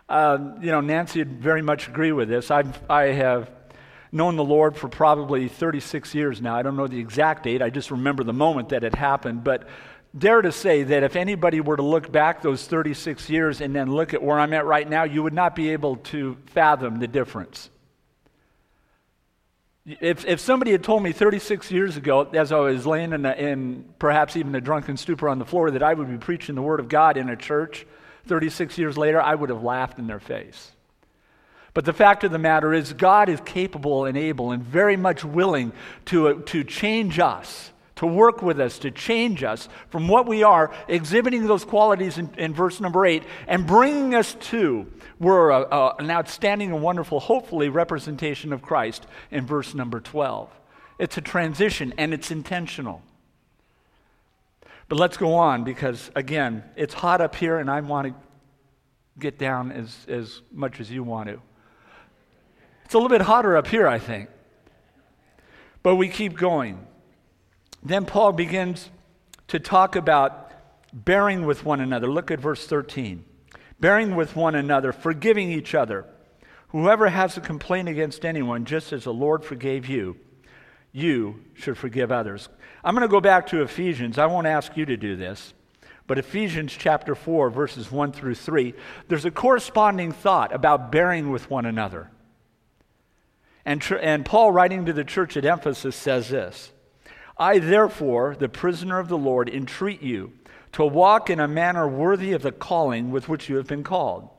Uh, 0.08 0.38
you 0.62 0.70
know, 0.70 0.80
Nancy 0.80 1.20
would 1.20 1.42
very 1.42 1.64
much 1.64 1.88
agree 1.88 2.12
with 2.12 2.30
this. 2.30 2.52
I've, 2.52 2.80
I 2.88 3.06
have 3.06 3.50
known 4.12 4.36
the 4.36 4.44
Lord 4.44 4.78
for 4.78 4.90
probably 4.90 5.48
36 5.48 6.14
years 6.14 6.40
now. 6.40 6.56
I 6.56 6.62
don't 6.62 6.78
know 6.78 6.86
the 6.86 7.00
exact 7.00 7.42
date, 7.42 7.64
I 7.64 7.72
just 7.72 7.90
remember 7.90 8.24
the 8.24 8.32
moment 8.32 8.70
that 8.70 8.84
it 8.84 8.94
happened. 8.94 9.44
But 9.44 9.68
dare 10.16 10.44
to 10.44 10.52
say 10.52 10.84
that 10.84 11.02
if 11.02 11.16
anybody 11.16 11.62
were 11.62 11.78
to 11.78 11.82
look 11.82 12.12
back 12.12 12.44
those 12.44 12.68
36 12.68 13.28
years 13.28 13.60
and 13.60 13.76
then 13.76 13.92
look 13.92 14.14
at 14.14 14.22
where 14.22 14.40
I'm 14.40 14.54
at 14.54 14.68
right 14.68 14.88
now, 14.88 15.04
you 15.04 15.24
would 15.24 15.34
not 15.34 15.56
be 15.56 15.72
able 15.72 15.96
to 15.96 16.38
fathom 16.54 17.00
the 17.00 17.08
difference. 17.08 17.71
If, 19.86 20.26
if 20.26 20.40
somebody 20.40 20.72
had 20.72 20.84
told 20.84 21.02
me 21.02 21.12
36 21.12 21.72
years 21.72 21.98
ago, 21.98 22.30
as 22.34 22.52
I 22.52 22.60
was 22.60 22.86
laying 22.86 23.14
in, 23.14 23.26
a, 23.26 23.32
in 23.32 23.86
perhaps 23.98 24.38
even 24.38 24.54
a 24.54 24.62
drunken 24.62 24.96
stupor 24.96 25.28
on 25.28 25.40
the 25.40 25.46
floor, 25.46 25.72
that 25.72 25.82
I 25.82 25.94
would 25.94 26.10
be 26.10 26.18
preaching 26.18 26.54
the 26.54 26.62
Word 26.62 26.80
of 26.80 26.88
God 26.88 27.18
in 27.18 27.30
a 27.30 27.36
church 27.36 27.86
36 28.28 28.78
years 28.78 28.98
later, 28.98 29.20
I 29.20 29.34
would 29.34 29.50
have 29.50 29.64
laughed 29.64 29.98
in 29.98 30.06
their 30.06 30.20
face. 30.20 30.72
But 31.74 31.86
the 31.86 31.94
fact 31.94 32.24
of 32.24 32.32
the 32.32 32.38
matter 32.38 32.74
is, 32.74 32.94
God 32.94 33.30
is 33.30 33.40
capable 33.42 34.06
and 34.06 34.18
able 34.18 34.52
and 34.52 34.62
very 34.62 34.98
much 34.98 35.24
willing 35.24 35.72
to, 36.06 36.28
uh, 36.28 36.34
to 36.48 36.64
change 36.64 37.18
us 37.18 37.71
to 38.02 38.08
work 38.08 38.42
with 38.42 38.60
us, 38.60 38.80
to 38.80 38.90
change 38.90 39.44
us 39.44 39.70
from 39.90 40.08
what 40.08 40.26
we 40.26 40.42
are, 40.42 40.74
exhibiting 40.88 41.46
those 41.46 41.64
qualities 41.64 42.18
in, 42.18 42.34
in 42.36 42.52
verse 42.52 42.82
number 42.82 43.06
8, 43.06 43.22
and 43.48 43.68
bringing 43.68 44.16
us 44.16 44.34
to 44.40 44.88
we're 45.20 45.52
a, 45.52 45.62
a, 45.62 45.96
an 46.00 46.10
outstanding 46.10 46.72
and 46.72 46.82
wonderful, 46.82 47.20
hopefully, 47.20 47.70
representation 47.70 48.54
of 48.54 48.64
Christ 48.64 49.06
in 49.30 49.46
verse 49.46 49.76
number 49.76 50.00
12. 50.00 50.50
It's 50.98 51.16
a 51.16 51.22
transition 51.22 51.94
and 51.96 52.12
it's 52.12 52.32
intentional. 52.32 53.04
But 54.90 54.98
let's 54.98 55.18
go 55.18 55.36
on 55.36 55.64
because, 55.64 56.10
again, 56.16 56.64
it's 56.76 56.96
hot 56.96 57.22
up 57.22 57.36
here 57.36 57.60
and 57.60 57.70
I 57.70 57.82
want 57.82 58.08
to 58.08 58.16
get 59.20 59.38
down 59.38 59.72
as, 59.72 59.96
as 60.08 60.42
much 60.52 60.80
as 60.80 60.90
you 60.90 61.04
want 61.04 61.30
to. 61.30 61.40
It's 62.86 62.96
a 62.96 62.98
little 62.98 63.10
bit 63.10 63.22
hotter 63.22 63.56
up 63.56 63.68
here, 63.68 63.88
I 63.88 64.00
think. 64.00 64.28
But 65.84 65.98
we 65.98 66.10
keep 66.10 66.36
going. 66.36 66.88
Then 67.84 68.06
Paul 68.06 68.34
begins 68.34 68.90
to 69.48 69.60
talk 69.60 69.96
about 69.96 70.52
bearing 70.94 71.46
with 71.46 71.66
one 71.66 71.82
another. 71.82 72.08
Look 72.08 72.32
at 72.32 72.40
verse 72.40 72.66
13. 72.68 73.26
Bearing 73.80 74.16
with 74.16 74.36
one 74.36 74.56
another, 74.56 74.92
forgiving 74.92 75.52
each 75.52 75.74
other. 75.74 76.06
Whoever 76.70 77.10
has 77.10 77.36
a 77.36 77.42
complaint 77.42 77.90
against 77.90 78.24
anyone, 78.24 78.66
just 78.66 78.94
as 78.94 79.04
the 79.06 79.14
Lord 79.14 79.44
forgave 79.44 79.88
you, 79.88 80.18
you 80.92 81.42
should 81.54 81.78
forgive 81.78 82.12
others. 82.12 82.50
I'm 82.84 82.96
going 82.96 83.08
to 83.08 83.12
go 83.12 83.22
back 83.22 83.48
to 83.48 83.62
Ephesians. 83.62 84.18
I 84.18 84.28
won't 84.28 84.48
ask 84.48 84.76
you 84.78 84.86
to 84.86 84.98
do 84.98 85.16
this. 85.16 85.54
But 86.08 86.18
Ephesians 86.18 86.76
chapter 86.78 87.16
4, 87.16 87.50
verses 87.50 87.92
1 87.92 88.12
through 88.12 88.36
3, 88.36 88.74
there's 89.08 89.26
a 89.26 89.32
corresponding 89.32 90.12
thought 90.12 90.54
about 90.54 90.92
bearing 90.92 91.32
with 91.32 91.50
one 91.50 91.66
another. 91.66 92.12
And, 93.64 93.82
tr- 93.82 93.96
and 93.96 94.26
Paul, 94.26 94.52
writing 94.52 94.86
to 94.86 94.94
the 94.94 95.04
church 95.04 95.38
at 95.38 95.46
Ephesus, 95.46 95.96
says 95.96 96.30
this 96.30 96.72
I, 97.42 97.58
therefore, 97.58 98.36
the 98.38 98.48
prisoner 98.48 99.00
of 99.00 99.08
the 99.08 99.18
Lord, 99.18 99.50
entreat 99.50 100.04
you 100.04 100.34
to 100.74 100.86
walk 100.86 101.28
in 101.28 101.40
a 101.40 101.48
manner 101.48 101.88
worthy 101.88 102.34
of 102.34 102.44
the 102.44 102.52
calling 102.52 103.10
with 103.10 103.28
which 103.28 103.50
you 103.50 103.56
have 103.56 103.66
been 103.66 103.84
called. 103.84 104.30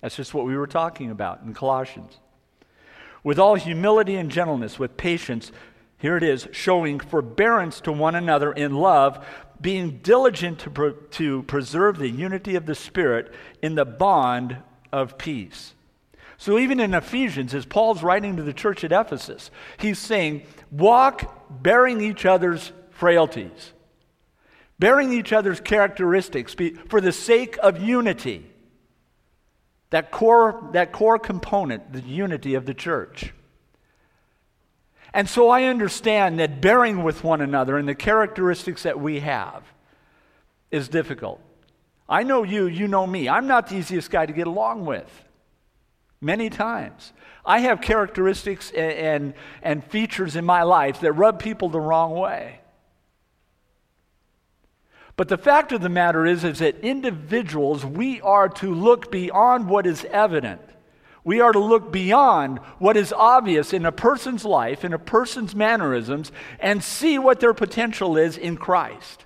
That's 0.00 0.14
just 0.14 0.32
what 0.32 0.46
we 0.46 0.56
were 0.56 0.68
talking 0.68 1.10
about 1.10 1.42
in 1.42 1.54
Colossians. 1.54 2.20
With 3.24 3.36
all 3.36 3.56
humility 3.56 4.14
and 4.14 4.30
gentleness, 4.30 4.78
with 4.78 4.96
patience, 4.96 5.50
here 5.98 6.16
it 6.16 6.22
is, 6.22 6.46
showing 6.52 7.00
forbearance 7.00 7.80
to 7.80 7.90
one 7.90 8.14
another 8.14 8.52
in 8.52 8.76
love, 8.76 9.26
being 9.60 9.98
diligent 9.98 10.60
to, 10.60 10.70
pre- 10.70 10.94
to 11.10 11.42
preserve 11.42 11.98
the 11.98 12.10
unity 12.10 12.54
of 12.54 12.66
the 12.66 12.76
Spirit 12.76 13.34
in 13.60 13.74
the 13.74 13.84
bond 13.84 14.58
of 14.92 15.18
peace. 15.18 15.74
So, 16.42 16.58
even 16.58 16.80
in 16.80 16.92
Ephesians, 16.92 17.54
as 17.54 17.64
Paul's 17.64 18.02
writing 18.02 18.34
to 18.34 18.42
the 18.42 18.52
church 18.52 18.82
at 18.82 18.90
Ephesus, 18.90 19.48
he's 19.76 20.00
saying, 20.00 20.42
walk 20.72 21.62
bearing 21.62 22.00
each 22.00 22.26
other's 22.26 22.72
frailties, 22.90 23.72
bearing 24.76 25.12
each 25.12 25.32
other's 25.32 25.60
characteristics 25.60 26.56
for 26.88 27.00
the 27.00 27.12
sake 27.12 27.58
of 27.62 27.80
unity. 27.80 28.44
That 29.90 30.10
core, 30.10 30.68
that 30.72 30.90
core 30.90 31.16
component, 31.16 31.92
the 31.92 32.00
unity 32.00 32.54
of 32.54 32.66
the 32.66 32.74
church. 32.74 33.32
And 35.14 35.28
so 35.28 35.48
I 35.48 35.66
understand 35.66 36.40
that 36.40 36.60
bearing 36.60 37.04
with 37.04 37.22
one 37.22 37.40
another 37.40 37.78
and 37.78 37.86
the 37.86 37.94
characteristics 37.94 38.82
that 38.82 38.98
we 38.98 39.20
have 39.20 39.62
is 40.72 40.88
difficult. 40.88 41.40
I 42.08 42.24
know 42.24 42.42
you, 42.42 42.66
you 42.66 42.88
know 42.88 43.06
me. 43.06 43.28
I'm 43.28 43.46
not 43.46 43.68
the 43.68 43.76
easiest 43.76 44.10
guy 44.10 44.26
to 44.26 44.32
get 44.32 44.48
along 44.48 44.86
with. 44.86 45.28
Many 46.22 46.48
times. 46.48 47.12
I 47.44 47.58
have 47.58 47.82
characteristics 47.82 48.70
and, 48.70 48.92
and, 48.92 49.34
and 49.62 49.84
features 49.84 50.36
in 50.36 50.46
my 50.46 50.62
life 50.62 51.00
that 51.00 51.12
rub 51.12 51.38
people 51.38 51.68
the 51.68 51.80
wrong 51.80 52.14
way. 52.14 52.60
But 55.16 55.28
the 55.28 55.36
fact 55.36 55.72
of 55.72 55.82
the 55.82 55.90
matter 55.90 56.24
is, 56.24 56.44
is 56.44 56.60
that 56.60 56.80
individuals, 56.80 57.84
we 57.84 58.22
are 58.22 58.48
to 58.48 58.74
look 58.74 59.10
beyond 59.12 59.68
what 59.68 59.86
is 59.86 60.06
evident 60.06 60.62
we 61.24 61.40
are 61.40 61.52
to 61.52 61.58
look 61.58 61.92
beyond 61.92 62.58
what 62.78 62.96
is 62.96 63.12
obvious 63.12 63.72
in 63.72 63.86
a 63.86 63.92
person's 63.92 64.44
life, 64.44 64.84
in 64.84 64.92
a 64.92 64.98
person's 64.98 65.54
mannerisms, 65.54 66.32
and 66.58 66.82
see 66.82 67.18
what 67.18 67.38
their 67.38 67.54
potential 67.54 68.16
is 68.16 68.36
in 68.36 68.56
Christ. 68.56 69.24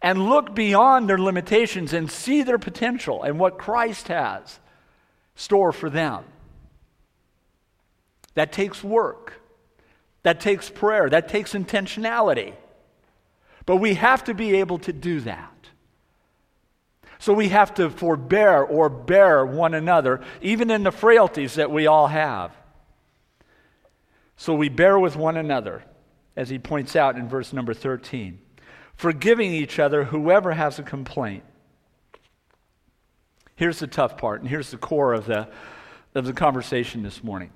And 0.00 0.30
look 0.30 0.54
beyond 0.54 1.08
their 1.08 1.18
limitations 1.18 1.92
and 1.92 2.10
see 2.10 2.42
their 2.42 2.58
potential 2.58 3.22
and 3.22 3.38
what 3.38 3.58
Christ 3.58 4.08
has 4.08 4.58
store 5.40 5.72
for 5.72 5.88
them. 5.88 6.22
That 8.34 8.52
takes 8.52 8.84
work. 8.84 9.40
That 10.22 10.38
takes 10.38 10.68
prayer. 10.68 11.08
That 11.08 11.28
takes 11.28 11.54
intentionality. 11.54 12.52
But 13.64 13.76
we 13.76 13.94
have 13.94 14.24
to 14.24 14.34
be 14.34 14.56
able 14.56 14.78
to 14.80 14.92
do 14.92 15.20
that. 15.20 15.50
So 17.18 17.32
we 17.32 17.48
have 17.48 17.74
to 17.74 17.90
forbear 17.90 18.62
or 18.62 18.88
bear 18.88 19.44
one 19.44 19.74
another, 19.74 20.20
even 20.42 20.70
in 20.70 20.82
the 20.82 20.92
frailties 20.92 21.54
that 21.54 21.70
we 21.70 21.86
all 21.86 22.06
have. 22.06 22.52
So 24.36 24.54
we 24.54 24.68
bear 24.68 24.98
with 24.98 25.16
one 25.16 25.36
another, 25.36 25.84
as 26.36 26.48
he 26.48 26.58
points 26.58 26.96
out 26.96 27.16
in 27.16 27.28
verse 27.28 27.52
number 27.52 27.74
13, 27.74 28.38
forgiving 28.94 29.52
each 29.52 29.78
other 29.78 30.04
whoever 30.04 30.52
has 30.52 30.78
a 30.78 30.82
complaint. 30.82 31.44
Here's 33.60 33.80
the 33.80 33.86
tough 33.86 34.16
part, 34.16 34.40
and 34.40 34.48
here's 34.48 34.70
the 34.70 34.78
core 34.78 35.12
of 35.12 35.26
the, 35.26 35.46
of 36.14 36.24
the 36.24 36.32
conversation 36.32 37.02
this 37.02 37.22
morning. 37.22 37.50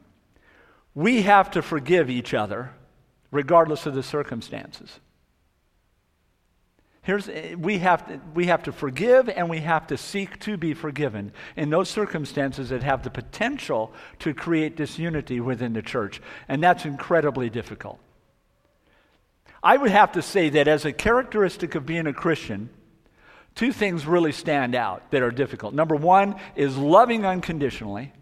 We 0.94 1.22
have 1.22 1.52
to 1.52 1.62
forgive 1.62 2.10
each 2.10 2.34
other 2.34 2.72
regardless 3.30 3.86
of 3.86 3.94
the 3.94 4.02
circumstances. 4.02 5.00
Here's, 7.00 7.30
eh, 7.30 7.54
we, 7.54 7.78
have 7.78 8.06
to, 8.08 8.20
we 8.34 8.48
have 8.48 8.64
to 8.64 8.72
forgive 8.72 9.30
and 9.30 9.48
we 9.48 9.60
have 9.60 9.86
to 9.86 9.96
seek 9.96 10.38
to 10.40 10.58
be 10.58 10.74
forgiven 10.74 11.32
in 11.56 11.70
those 11.70 11.88
circumstances 11.88 12.68
that 12.68 12.82
have 12.82 13.02
the 13.02 13.08
potential 13.08 13.90
to 14.18 14.34
create 14.34 14.76
disunity 14.76 15.40
within 15.40 15.72
the 15.72 15.80
church. 15.80 16.20
And 16.48 16.62
that's 16.62 16.84
incredibly 16.84 17.48
difficult. 17.48 17.98
I 19.62 19.78
would 19.78 19.90
have 19.90 20.12
to 20.12 20.20
say 20.20 20.50
that 20.50 20.68
as 20.68 20.84
a 20.84 20.92
characteristic 20.92 21.74
of 21.74 21.86
being 21.86 22.06
a 22.06 22.12
Christian, 22.12 22.68
two 23.54 23.72
things 23.72 24.06
really 24.06 24.32
stand 24.32 24.74
out 24.74 25.10
that 25.10 25.22
are 25.22 25.30
difficult. 25.30 25.74
Number 25.74 25.96
one 25.96 26.36
is 26.56 26.76
loving 26.76 27.24
unconditionally, 27.24 28.12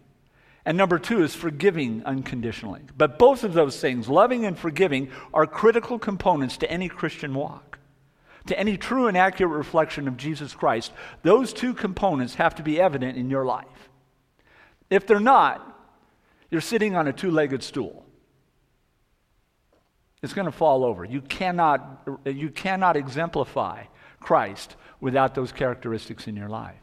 and 0.65 0.77
number 0.77 0.99
two 0.99 1.23
is 1.23 1.35
forgiving 1.35 2.03
unconditionally. 2.05 2.81
But 2.97 3.19
both 3.19 3.43
of 3.43 3.53
those 3.53 3.79
things, 3.79 4.07
loving 4.07 4.45
and 4.45 4.57
forgiving, 4.57 5.09
are 5.33 5.45
critical 5.45 5.99
components 5.99 6.57
to 6.57 6.71
any 6.71 6.89
Christian 6.89 7.33
walk 7.33 7.73
to 8.47 8.59
any 8.59 8.77
true 8.77 9.07
and 9.07 9.17
accurate 9.17 9.53
reflection 9.53 10.07
of 10.07 10.17
Jesus 10.17 10.53
Christ, 10.53 10.91
those 11.21 11.53
two 11.53 11.73
components 11.73 12.35
have 12.35 12.55
to 12.55 12.63
be 12.63 12.79
evident 12.79 13.17
in 13.17 13.29
your 13.29 13.45
life. 13.45 13.89
If 14.89 15.07
they're 15.07 15.19
not, 15.19 15.69
you're 16.51 16.61
sitting 16.61 16.95
on 16.95 17.07
a 17.07 17.13
two 17.13 17.31
legged 17.31 17.63
stool. 17.63 18.05
It's 20.21 20.33
going 20.33 20.45
to 20.45 20.51
fall 20.51 20.85
over. 20.85 21.03
You 21.03 21.21
cannot, 21.21 22.07
you 22.25 22.49
cannot 22.49 22.95
exemplify 22.95 23.83
Christ 24.23 24.75
without 24.99 25.35
those 25.35 25.51
characteristics 25.51 26.27
in 26.27 26.35
your 26.35 26.49
life. 26.49 26.77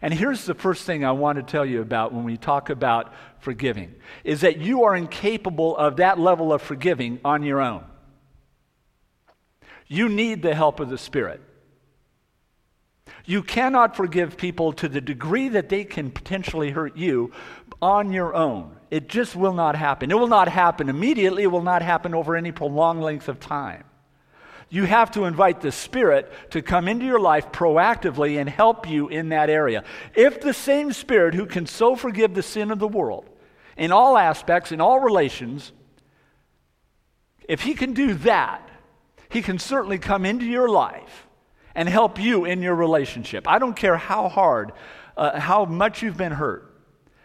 And 0.00 0.14
here's 0.14 0.44
the 0.44 0.54
first 0.54 0.84
thing 0.84 1.04
I 1.04 1.12
want 1.12 1.36
to 1.36 1.42
tell 1.42 1.66
you 1.66 1.80
about 1.80 2.12
when 2.12 2.24
we 2.24 2.36
talk 2.36 2.70
about 2.70 3.12
forgiving 3.40 3.94
is 4.22 4.42
that 4.42 4.58
you 4.58 4.84
are 4.84 4.94
incapable 4.94 5.76
of 5.76 5.96
that 5.96 6.18
level 6.18 6.52
of 6.52 6.62
forgiving 6.62 7.20
on 7.24 7.42
your 7.42 7.60
own. 7.60 7.84
You 9.86 10.08
need 10.08 10.42
the 10.42 10.54
help 10.54 10.80
of 10.80 10.88
the 10.88 10.98
Spirit. 10.98 11.40
You 13.26 13.42
cannot 13.42 13.96
forgive 13.96 14.36
people 14.36 14.72
to 14.74 14.88
the 14.88 15.00
degree 15.00 15.48
that 15.48 15.68
they 15.68 15.84
can 15.84 16.10
potentially 16.10 16.70
hurt 16.70 16.96
you 16.96 17.32
on 17.80 18.12
your 18.12 18.34
own. 18.34 18.76
It 18.90 19.08
just 19.08 19.34
will 19.34 19.54
not 19.54 19.76
happen. 19.76 20.10
It 20.10 20.18
will 20.18 20.28
not 20.28 20.48
happen 20.48 20.88
immediately, 20.88 21.42
it 21.42 21.50
will 21.50 21.62
not 21.62 21.82
happen 21.82 22.14
over 22.14 22.36
any 22.36 22.52
prolonged 22.52 23.02
length 23.02 23.28
of 23.28 23.40
time. 23.40 23.84
You 24.74 24.84
have 24.84 25.12
to 25.12 25.24
invite 25.24 25.60
the 25.60 25.70
Spirit 25.70 26.32
to 26.50 26.60
come 26.60 26.88
into 26.88 27.04
your 27.04 27.20
life 27.20 27.52
proactively 27.52 28.40
and 28.40 28.48
help 28.48 28.88
you 28.88 29.08
in 29.08 29.28
that 29.28 29.48
area. 29.48 29.84
If 30.14 30.40
the 30.40 30.52
same 30.52 30.92
Spirit 30.92 31.34
who 31.34 31.46
can 31.46 31.66
so 31.66 31.94
forgive 31.94 32.34
the 32.34 32.42
sin 32.42 32.70
of 32.70 32.78
the 32.80 32.88
world 32.88 33.28
in 33.76 33.92
all 33.92 34.18
aspects, 34.18 34.72
in 34.72 34.80
all 34.80 34.98
relations, 34.98 35.72
if 37.48 37.60
He 37.60 37.74
can 37.74 37.92
do 37.92 38.14
that, 38.14 38.68
he 39.34 39.42
can 39.42 39.58
certainly 39.58 39.98
come 39.98 40.24
into 40.24 40.44
your 40.44 40.68
life 40.68 41.26
and 41.74 41.88
help 41.88 42.20
you 42.20 42.44
in 42.44 42.62
your 42.62 42.76
relationship. 42.76 43.48
I 43.48 43.58
don't 43.58 43.74
care 43.74 43.96
how 43.96 44.28
hard, 44.28 44.72
uh, 45.16 45.40
how 45.40 45.64
much 45.64 46.02
you've 46.02 46.16
been 46.16 46.30
hurt. 46.30 46.72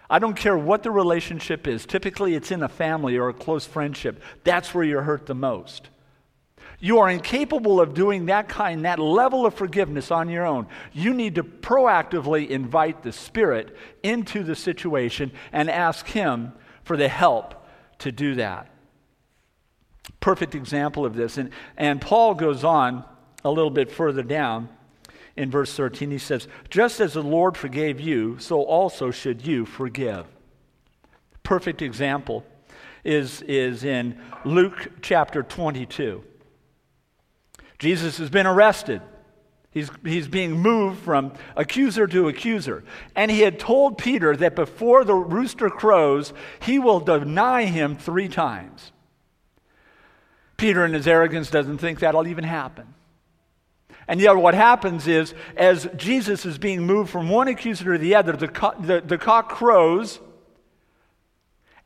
I 0.09 0.17
don't 0.17 0.35
care 0.35 0.57
what 0.57 0.81
the 0.81 0.89
relationship 0.89 1.67
is. 1.67 1.85
Typically, 1.85 2.33
it's 2.33 2.49
in 2.49 2.63
a 2.63 2.67
family 2.67 3.17
or 3.17 3.29
a 3.29 3.33
close 3.33 3.67
friendship. 3.67 4.23
That's 4.43 4.73
where 4.73 4.83
you're 4.83 5.03
hurt 5.03 5.27
the 5.27 5.35
most. 5.35 5.89
You 6.79 6.99
are 6.99 7.09
incapable 7.09 7.81
of 7.81 7.93
doing 7.93 8.27
that 8.27 8.47
kind, 8.47 8.85
that 8.85 8.99
level 8.99 9.45
of 9.45 9.53
forgiveness 9.53 10.11
on 10.11 10.29
your 10.29 10.45
own. 10.45 10.67
You 10.93 11.13
need 11.13 11.35
to 11.35 11.43
proactively 11.43 12.49
invite 12.49 13.03
the 13.03 13.11
Spirit 13.11 13.75
into 14.01 14.43
the 14.43 14.55
situation 14.55 15.31
and 15.51 15.69
ask 15.69 16.07
Him 16.07 16.53
for 16.83 16.95
the 16.95 17.09
help 17.09 17.67
to 17.99 18.11
do 18.11 18.35
that 18.35 18.69
perfect 20.19 20.55
example 20.55 21.05
of 21.05 21.15
this. 21.15 21.37
And, 21.37 21.51
and 21.77 22.01
Paul 22.01 22.35
goes 22.35 22.63
on 22.63 23.03
a 23.43 23.49
little 23.49 23.71
bit 23.71 23.91
further 23.91 24.23
down 24.23 24.69
in 25.35 25.49
verse 25.49 25.75
13. 25.75 26.11
He 26.11 26.17
says, 26.17 26.47
Just 26.69 26.99
as 26.99 27.13
the 27.13 27.23
Lord 27.23 27.55
forgave 27.57 27.99
you, 27.99 28.37
so 28.39 28.61
also 28.61 29.11
should 29.11 29.45
you 29.45 29.65
forgive. 29.65 30.25
Perfect 31.43 31.81
example 31.81 32.45
is, 33.03 33.41
is 33.43 33.83
in 33.83 34.19
Luke 34.43 34.89
chapter 35.01 35.41
22. 35.41 36.23
Jesus 37.79 38.17
has 38.17 38.29
been 38.29 38.45
arrested. 38.45 39.01
He's, 39.71 39.89
he's 40.03 40.27
being 40.27 40.59
moved 40.59 40.99
from 40.99 41.33
accuser 41.55 42.07
to 42.07 42.27
accuser. 42.27 42.83
And 43.15 43.29
he 43.29 43.41
had 43.41 43.59
told 43.59 43.97
Peter 43.97 44.35
that 44.35 44.55
before 44.55 45.03
the 45.03 45.15
rooster 45.15 45.69
crows, 45.69 46.33
he 46.59 46.79
will 46.79 46.99
deny 46.99 47.65
him 47.65 47.95
three 47.95 48.27
times. 48.27 48.91
Peter, 50.57 50.83
in 50.83 50.93
his 50.93 51.07
arrogance, 51.07 51.49
doesn't 51.49 51.77
think 51.77 51.99
that'll 51.99 52.27
even 52.27 52.43
happen. 52.43 52.93
And 54.07 54.19
yet, 54.19 54.35
what 54.35 54.55
happens 54.55 55.07
is, 55.07 55.35
as 55.55 55.87
Jesus 55.95 56.45
is 56.45 56.57
being 56.57 56.85
moved 56.85 57.11
from 57.11 57.29
one 57.29 57.47
accuser 57.47 57.93
to 57.93 57.97
the 57.99 58.15
other, 58.15 58.33
the, 58.33 58.47
co- 58.47 58.73
the, 58.79 59.01
the 59.01 59.19
cock 59.19 59.49
crows, 59.49 60.19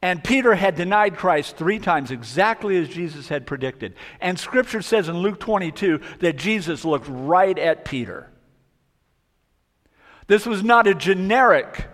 and 0.03 0.21
Peter 0.21 0.53
had 0.53 0.75
denied 0.75 1.15
Christ 1.15 1.55
three 1.55 1.79
times, 1.79 2.11
exactly 2.11 2.75
as 2.75 2.89
Jesus 2.89 3.29
had 3.29 3.47
predicted. 3.47 3.95
And 4.19 4.37
scripture 4.37 4.81
says 4.81 5.07
in 5.07 5.19
Luke 5.19 5.39
22 5.39 6.01
that 6.19 6.35
Jesus 6.35 6.83
looked 6.83 7.07
right 7.07 7.57
at 7.57 7.85
Peter. 7.85 8.29
This 10.27 10.45
was 10.45 10.61
not 10.61 10.87
a 10.87 10.93
generic 10.93 11.85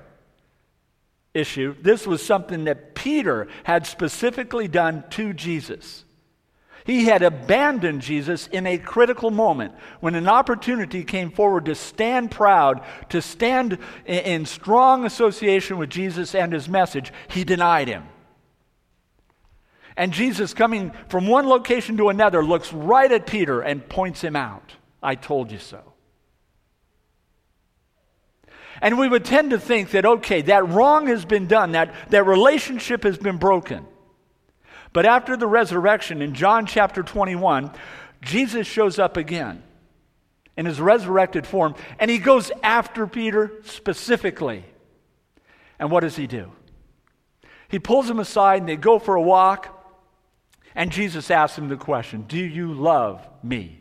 issue, 1.35 1.75
this 1.83 2.07
was 2.07 2.25
something 2.25 2.63
that 2.63 2.95
Peter 2.95 3.47
had 3.63 3.85
specifically 3.85 4.67
done 4.67 5.03
to 5.11 5.31
Jesus. 5.31 6.03
He 6.89 7.05
had 7.05 7.22
abandoned 7.22 8.01
Jesus 8.01 8.48
in 8.48 8.65
a 8.65 8.79
critical 8.79 9.29
moment 9.29 9.75
when 10.00 10.15
an 10.15 10.27
opportunity 10.27 11.03
came 11.03 11.29
forward 11.29 11.65
to 11.65 11.75
stand 11.75 12.31
proud, 12.31 12.84
to 13.10 13.22
stand 13.22 13.77
in 14.08 14.48
strong 14.48 15.05
association 15.05 15.77
with 15.77 15.91
Jesus 15.91 16.34
and 16.34 16.51
his 16.51 16.67
message. 16.67 17.13
He 17.27 17.43
denied 17.43 17.89
him. 17.89 18.05
And 19.96 20.12
Jesus, 20.12 20.55
coming 20.55 20.91
from 21.10 21.27
one 21.27 21.48
location 21.48 21.96
to 21.98 22.10
another, 22.10 22.43
looks 22.43 22.74
right 22.74 23.12
at 23.12 23.27
Peter 23.27 23.62
and 23.62 23.88
points 23.88 24.22
him 24.22 24.36
out. 24.36 24.74
I 25.03 25.13
told 25.13 25.51
you 25.51 25.60
so. 25.60 25.93
And 28.81 28.98
we 28.98 29.08
would 29.08 29.25
tend 29.25 29.51
to 29.51 29.60
think 29.60 29.91
that, 29.91 30.08
okay, 30.08 30.41
that 30.41 30.67
wrong 30.67 31.05
has 31.05 31.24
been 31.24 31.46
done, 31.46 31.74
that, 31.74 31.93
that 32.10 32.25
relationship 32.25 33.03
has 33.03 33.19
been 33.19 33.38
broken. 33.38 33.86
But 34.91 35.05
after 35.05 35.38
the 35.38 35.48
resurrection, 35.48 36.22
in 36.22 36.34
John 36.34 36.65
chapter 36.65 37.03
21, 37.03 37.72
Jesus 38.22 38.67
shows 38.67 39.00
up 39.00 39.17
again 39.17 39.63
in 40.58 40.65
his 40.65 40.81
resurrected 40.81 41.48
form, 41.48 41.75
and 42.00 42.12
he 42.12 42.17
goes 42.17 42.51
after 42.63 43.08
Peter 43.08 43.51
specifically. 43.63 44.65
And 45.77 45.91
what 45.91 46.01
does 46.01 46.15
he 46.15 46.27
do? 46.27 46.51
He 47.69 47.79
pulls 47.79 48.10
him 48.10 48.19
aside, 48.19 48.62
and 48.62 48.69
they 48.69 48.75
go 48.75 49.00
for 49.00 49.15
a 49.15 49.22
walk, 49.22 49.75
and 50.75 50.91
Jesus 50.91 51.31
asks 51.31 51.58
him 51.58 51.69
the 51.69 51.77
question 51.77 52.25
Do 52.27 52.38
you 52.38 52.74
love 52.74 53.25
me? 53.43 53.79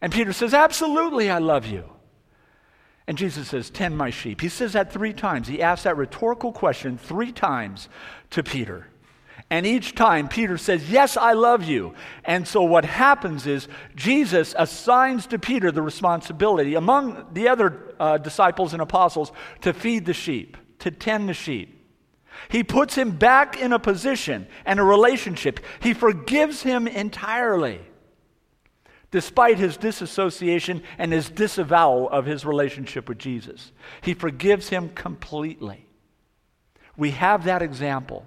And 0.00 0.12
Peter 0.12 0.32
says, 0.32 0.54
Absolutely, 0.54 1.30
I 1.30 1.38
love 1.38 1.66
you. 1.66 1.84
And 3.06 3.18
Jesus 3.18 3.48
says, 3.48 3.70
Tend 3.70 3.96
my 3.96 4.10
sheep. 4.10 4.40
He 4.40 4.48
says 4.48 4.72
that 4.72 4.92
three 4.92 5.12
times. 5.12 5.46
He 5.46 5.62
asks 5.62 5.84
that 5.84 5.96
rhetorical 5.96 6.52
question 6.52 6.96
three 6.96 7.32
times 7.32 7.88
to 8.30 8.42
Peter. 8.42 8.88
And 9.50 9.66
each 9.66 9.96
time 9.96 10.28
Peter 10.28 10.56
says, 10.56 10.88
Yes, 10.88 11.16
I 11.16 11.32
love 11.32 11.64
you. 11.64 11.94
And 12.24 12.46
so 12.46 12.62
what 12.62 12.84
happens 12.84 13.48
is 13.48 13.66
Jesus 13.96 14.54
assigns 14.56 15.26
to 15.26 15.40
Peter 15.40 15.72
the 15.72 15.82
responsibility, 15.82 16.76
among 16.76 17.26
the 17.32 17.48
other 17.48 17.94
uh, 17.98 18.18
disciples 18.18 18.72
and 18.72 18.80
apostles, 18.80 19.32
to 19.62 19.72
feed 19.72 20.06
the 20.06 20.14
sheep, 20.14 20.56
to 20.78 20.92
tend 20.92 21.28
the 21.28 21.34
sheep. 21.34 21.76
He 22.48 22.62
puts 22.62 22.94
him 22.94 23.10
back 23.10 23.60
in 23.60 23.72
a 23.72 23.78
position 23.80 24.46
and 24.64 24.78
a 24.78 24.84
relationship. 24.84 25.60
He 25.80 25.94
forgives 25.94 26.62
him 26.62 26.86
entirely, 26.86 27.80
despite 29.10 29.58
his 29.58 29.76
disassociation 29.76 30.84
and 30.96 31.12
his 31.12 31.28
disavowal 31.28 32.08
of 32.08 32.24
his 32.24 32.46
relationship 32.46 33.08
with 33.08 33.18
Jesus. 33.18 33.72
He 34.00 34.14
forgives 34.14 34.68
him 34.68 34.90
completely. 34.90 35.86
We 36.96 37.10
have 37.10 37.44
that 37.44 37.62
example. 37.62 38.26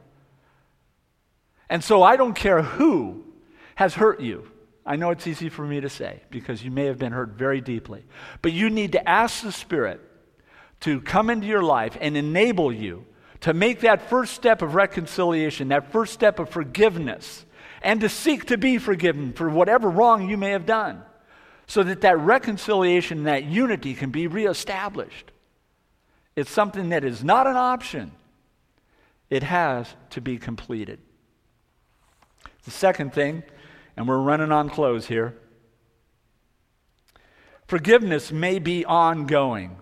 And 1.74 1.84
so 1.84 2.04
I 2.04 2.18
don't 2.18 2.36
care 2.36 2.62
who 2.62 3.24
has 3.74 3.96
hurt 3.96 4.22
you. 4.22 4.48
I 4.86 4.96
know 4.96 5.10
it's 5.10 5.26
easy 5.26 5.50
for 5.50 5.66
me 5.66 5.82
to 5.82 5.90
say 5.90 6.22
because 6.30 6.64
you 6.64 6.70
may 6.70 6.86
have 6.86 7.00
been 7.00 7.12
hurt 7.12 7.30
very 7.30 7.62
deeply. 7.62 8.06
But 8.44 8.54
you 8.54 8.70
need 8.70 8.92
to 8.92 9.10
ask 9.10 9.42
the 9.42 9.52
Spirit 9.52 10.00
to 10.82 11.02
come 11.02 11.32
into 11.32 11.48
your 11.48 11.64
life 11.64 11.98
and 12.00 12.16
enable 12.16 12.72
you 12.72 13.06
to 13.40 13.56
make 13.56 13.80
that 13.80 14.08
first 14.08 14.36
step 14.36 14.62
of 14.62 14.76
reconciliation, 14.76 15.70
that 15.70 15.92
first 15.92 16.14
step 16.14 16.38
of 16.38 16.50
forgiveness, 16.50 17.44
and 17.82 18.02
to 18.02 18.08
seek 18.08 18.46
to 18.46 18.58
be 18.60 18.78
forgiven 18.78 19.34
for 19.34 19.50
whatever 19.50 19.90
wrong 19.90 20.30
you 20.30 20.38
may 20.38 20.52
have 20.52 20.68
done, 20.68 21.02
so 21.66 21.82
that 21.82 22.02
that 22.02 22.20
reconciliation, 22.20 23.18
and 23.18 23.28
that 23.28 23.46
unity 23.46 23.96
can 23.96 24.12
be 24.12 24.28
reestablished. 24.28 25.32
It's 26.36 26.52
something 26.52 26.90
that 26.90 27.04
is 27.04 27.24
not 27.24 27.48
an 27.48 27.56
option, 27.58 28.12
it 29.32 29.42
has 29.42 29.92
to 30.12 30.22
be 30.22 30.38
completed. 30.38 31.00
The 32.66 32.72
second 32.72 33.14
thing, 33.14 33.44
and 33.98 34.08
we're 34.08 34.20
running 34.20 34.52
on 34.52 34.70
close 34.70 35.08
here 35.08 35.36
forgiveness 37.68 38.32
may 38.32 38.60
be 38.60 38.86
ongoing. 38.86 39.78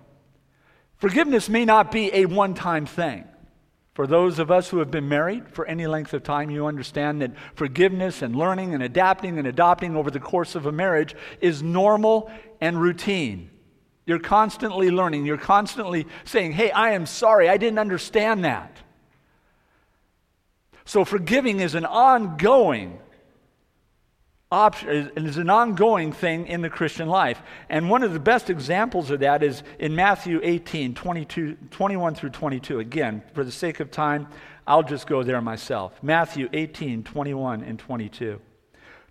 Forgiveness 0.98 1.50
may 1.50 1.66
not 1.66 1.92
be 1.92 2.14
a 2.14 2.26
one 2.26 2.54
time 2.54 2.86
thing. 2.86 3.26
For 3.94 4.08
those 4.08 4.40
of 4.40 4.50
us 4.50 4.70
who 4.70 4.80
have 4.80 4.90
been 4.90 5.10
married 5.10 5.50
for 5.50 5.66
any 5.66 5.86
length 5.86 6.14
of 6.14 6.24
time, 6.24 6.50
you 6.50 6.66
understand 6.66 7.22
that 7.22 7.32
forgiveness 7.56 8.22
and 8.22 8.36
learning 8.36 8.74
and 8.74 8.82
adapting 8.82 9.38
and 9.38 9.46
adopting 9.46 9.98
over 9.98 10.10
the 10.10 10.20
course 10.20 10.56
of 10.56 10.66
a 10.66 10.72
marriage 10.72 11.14
is 11.42 11.62
normal 11.62 12.32
and 12.62 12.82
routine. 12.82 13.50
You're 14.06 14.20
constantly 14.20 14.90
learning. 14.90 15.26
You're 15.26 15.38
constantly 15.38 16.08
saying, 16.24 16.54
Hey, 16.54 16.72
I 16.72 16.92
am 16.92 17.06
sorry. 17.06 17.50
I 17.50 17.58
didn't 17.58 17.80
understand 17.80 18.46
that. 18.46 18.78
So 20.86 21.06
forgiving 21.06 21.60
is 21.60 21.76
an 21.76 21.86
ongoing 21.86 23.00
option, 24.52 25.12
is 25.16 25.38
an 25.38 25.50
ongoing 25.50 26.12
thing 26.12 26.48
in 26.48 26.62
the 26.62 26.70
Christian 26.70 27.08
life. 27.08 27.42
And 27.70 27.90
one 27.90 28.04
of 28.04 28.14
the 28.14 28.20
best 28.20 28.50
examples 28.50 29.10
of 29.10 29.22
that 29.22 29.44
is 29.44 29.64
in 29.80 29.96
Matthew 29.96 30.40
18, 30.44 30.94
22, 30.94 31.58
21 31.72 32.16
through 32.16 32.32
22. 32.32 32.80
Again, 32.80 33.24
for 33.34 33.44
the 33.44 33.52
sake 33.52 33.80
of 33.80 33.92
time, 33.92 34.28
I'll 34.68 34.84
just 34.84 35.08
go 35.08 35.24
there 35.24 35.42
myself. 35.42 35.98
Matthew 36.04 36.50
18, 36.52 37.04
21 37.04 37.64
and 37.64 37.80
22. 37.80 38.40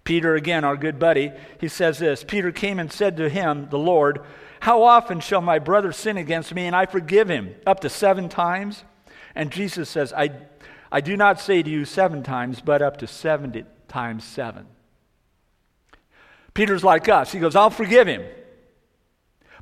Peter, 0.04 0.34
again, 0.34 0.64
our 0.64 0.76
good 0.76 0.98
buddy, 0.98 1.32
he 1.60 1.68
says 1.68 1.98
this 1.98 2.24
Peter 2.24 2.52
came 2.52 2.78
and 2.78 2.92
said 2.92 3.16
to 3.16 3.28
him, 3.28 3.68
the 3.70 3.78
Lord, 3.78 4.20
How 4.60 4.82
often 4.82 5.20
shall 5.20 5.40
my 5.40 5.58
brother 5.58 5.92
sin 5.92 6.16
against 6.16 6.54
me 6.54 6.66
and 6.66 6.76
I 6.76 6.86
forgive 6.86 7.28
him? 7.28 7.54
Up 7.66 7.80
to 7.80 7.88
seven 7.88 8.28
times? 8.28 8.84
And 9.34 9.50
Jesus 9.50 9.88
says, 9.88 10.12
I 10.12 10.30
I 10.92 11.00
do 11.00 11.16
not 11.16 11.40
say 11.40 11.62
to 11.62 11.70
you 11.70 11.84
seven 11.84 12.22
times, 12.22 12.60
but 12.60 12.82
up 12.82 12.96
to 12.98 13.06
70 13.06 13.64
times 13.88 14.24
seven. 14.24 14.66
Peter's 16.54 16.82
like 16.82 17.08
us. 17.08 17.30
He 17.30 17.38
goes, 17.38 17.54
I'll 17.54 17.70
forgive 17.70 18.08
him. 18.08 18.24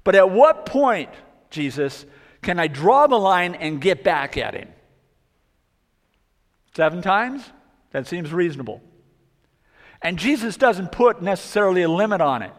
But 0.05 0.15
at 0.15 0.31
what 0.31 0.65
point, 0.65 1.11
Jesus, 1.51 2.07
can 2.43 2.59
I 2.59 2.67
draw 2.67 3.07
the 3.07 3.19
line 3.19 3.55
and 3.55 3.81
get 3.81 4.03
back 4.03 4.39
at 4.39 4.55
him? 4.55 4.69
Seven 6.75 7.03
times? 7.03 7.45
That 7.91 8.07
seems 8.07 8.33
reasonable. 8.33 8.81
And 10.01 10.19
Jesus 10.19 10.57
doesn't 10.57 10.93
put 10.93 11.21
necessarily 11.21 11.83
a 11.83 11.89
limit 11.89 12.21
on 12.21 12.43
it. 12.43 12.53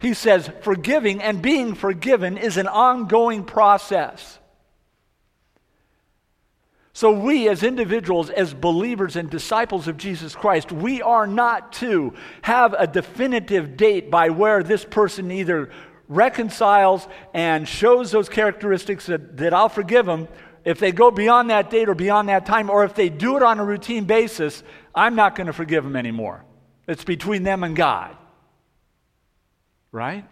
He 0.00 0.14
says 0.14 0.50
forgiving 0.62 1.22
and 1.22 1.42
being 1.42 1.74
forgiven 1.74 2.38
is 2.38 2.56
an 2.56 2.66
ongoing 2.66 3.44
process. 3.44 4.38
So, 7.00 7.10
we 7.10 7.48
as 7.48 7.62
individuals, 7.62 8.28
as 8.28 8.52
believers 8.52 9.16
and 9.16 9.30
disciples 9.30 9.88
of 9.88 9.96
Jesus 9.96 10.34
Christ, 10.34 10.70
we 10.70 11.00
are 11.00 11.26
not 11.26 11.72
to 11.84 12.12
have 12.42 12.74
a 12.74 12.86
definitive 12.86 13.78
date 13.78 14.10
by 14.10 14.28
where 14.28 14.62
this 14.62 14.84
person 14.84 15.30
either 15.30 15.70
reconciles 16.08 17.08
and 17.32 17.66
shows 17.66 18.10
those 18.10 18.28
characteristics 18.28 19.06
that, 19.06 19.38
that 19.38 19.54
I'll 19.54 19.70
forgive 19.70 20.04
them. 20.04 20.28
If 20.62 20.78
they 20.78 20.92
go 20.92 21.10
beyond 21.10 21.48
that 21.48 21.70
date 21.70 21.88
or 21.88 21.94
beyond 21.94 22.28
that 22.28 22.44
time, 22.44 22.68
or 22.68 22.84
if 22.84 22.94
they 22.94 23.08
do 23.08 23.38
it 23.38 23.42
on 23.42 23.58
a 23.58 23.64
routine 23.64 24.04
basis, 24.04 24.62
I'm 24.94 25.14
not 25.14 25.36
going 25.36 25.46
to 25.46 25.54
forgive 25.54 25.84
them 25.84 25.96
anymore. 25.96 26.44
It's 26.86 27.04
between 27.04 27.44
them 27.44 27.64
and 27.64 27.74
God. 27.74 28.14
Right? 29.90 30.26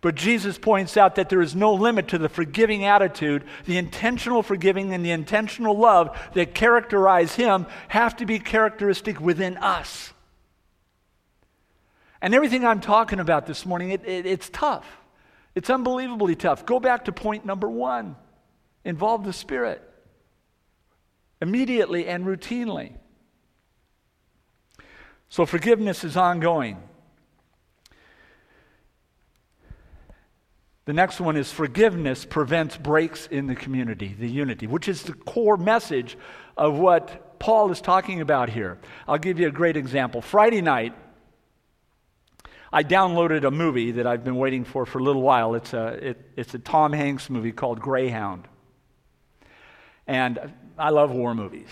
But 0.00 0.14
Jesus 0.14 0.58
points 0.58 0.96
out 0.96 1.14
that 1.14 1.28
there 1.28 1.40
is 1.40 1.54
no 1.54 1.72
limit 1.74 2.08
to 2.08 2.18
the 2.18 2.28
forgiving 2.28 2.84
attitude. 2.84 3.44
The 3.64 3.78
intentional 3.78 4.42
forgiving 4.42 4.92
and 4.92 5.04
the 5.04 5.10
intentional 5.10 5.76
love 5.76 6.16
that 6.34 6.54
characterize 6.54 7.34
him 7.34 7.66
have 7.88 8.16
to 8.16 8.26
be 8.26 8.38
characteristic 8.38 9.20
within 9.20 9.56
us. 9.56 10.12
And 12.20 12.34
everything 12.34 12.64
I'm 12.64 12.80
talking 12.80 13.20
about 13.20 13.46
this 13.46 13.64
morning, 13.64 13.90
it, 13.90 14.04
it, 14.06 14.26
it's 14.26 14.48
tough. 14.50 14.86
It's 15.54 15.70
unbelievably 15.70 16.36
tough. 16.36 16.66
Go 16.66 16.80
back 16.80 17.06
to 17.06 17.12
point 17.12 17.44
number 17.46 17.68
one 17.68 18.16
involve 18.84 19.24
the 19.24 19.32
Spirit 19.32 19.82
immediately 21.40 22.06
and 22.06 22.24
routinely. 22.24 22.92
So 25.28 25.44
forgiveness 25.44 26.04
is 26.04 26.16
ongoing. 26.16 26.80
The 30.86 30.92
next 30.92 31.20
one 31.20 31.36
is 31.36 31.50
forgiveness 31.50 32.24
prevents 32.24 32.76
breaks 32.76 33.26
in 33.26 33.48
the 33.48 33.56
community, 33.56 34.14
the 34.18 34.28
unity, 34.28 34.68
which 34.68 34.86
is 34.88 35.02
the 35.02 35.14
core 35.14 35.56
message 35.56 36.16
of 36.56 36.78
what 36.78 37.40
Paul 37.40 37.72
is 37.72 37.80
talking 37.80 38.20
about 38.20 38.48
here. 38.48 38.78
I'll 39.08 39.18
give 39.18 39.40
you 39.40 39.48
a 39.48 39.52
great 39.52 39.76
example. 39.76 40.22
Friday 40.22 40.62
night, 40.62 40.94
I 42.72 42.84
downloaded 42.84 43.44
a 43.44 43.50
movie 43.50 43.90
that 43.92 44.06
I've 44.06 44.22
been 44.22 44.36
waiting 44.36 44.64
for 44.64 44.86
for 44.86 45.00
a 45.00 45.02
little 45.02 45.22
while. 45.22 45.56
It's 45.56 45.72
a, 45.72 46.10
it, 46.10 46.30
it's 46.36 46.54
a 46.54 46.58
Tom 46.60 46.92
Hanks 46.92 47.28
movie 47.28 47.52
called 47.52 47.80
Greyhound. 47.80 48.46
And 50.06 50.38
I 50.78 50.90
love 50.90 51.10
war 51.10 51.34
movies, 51.34 51.68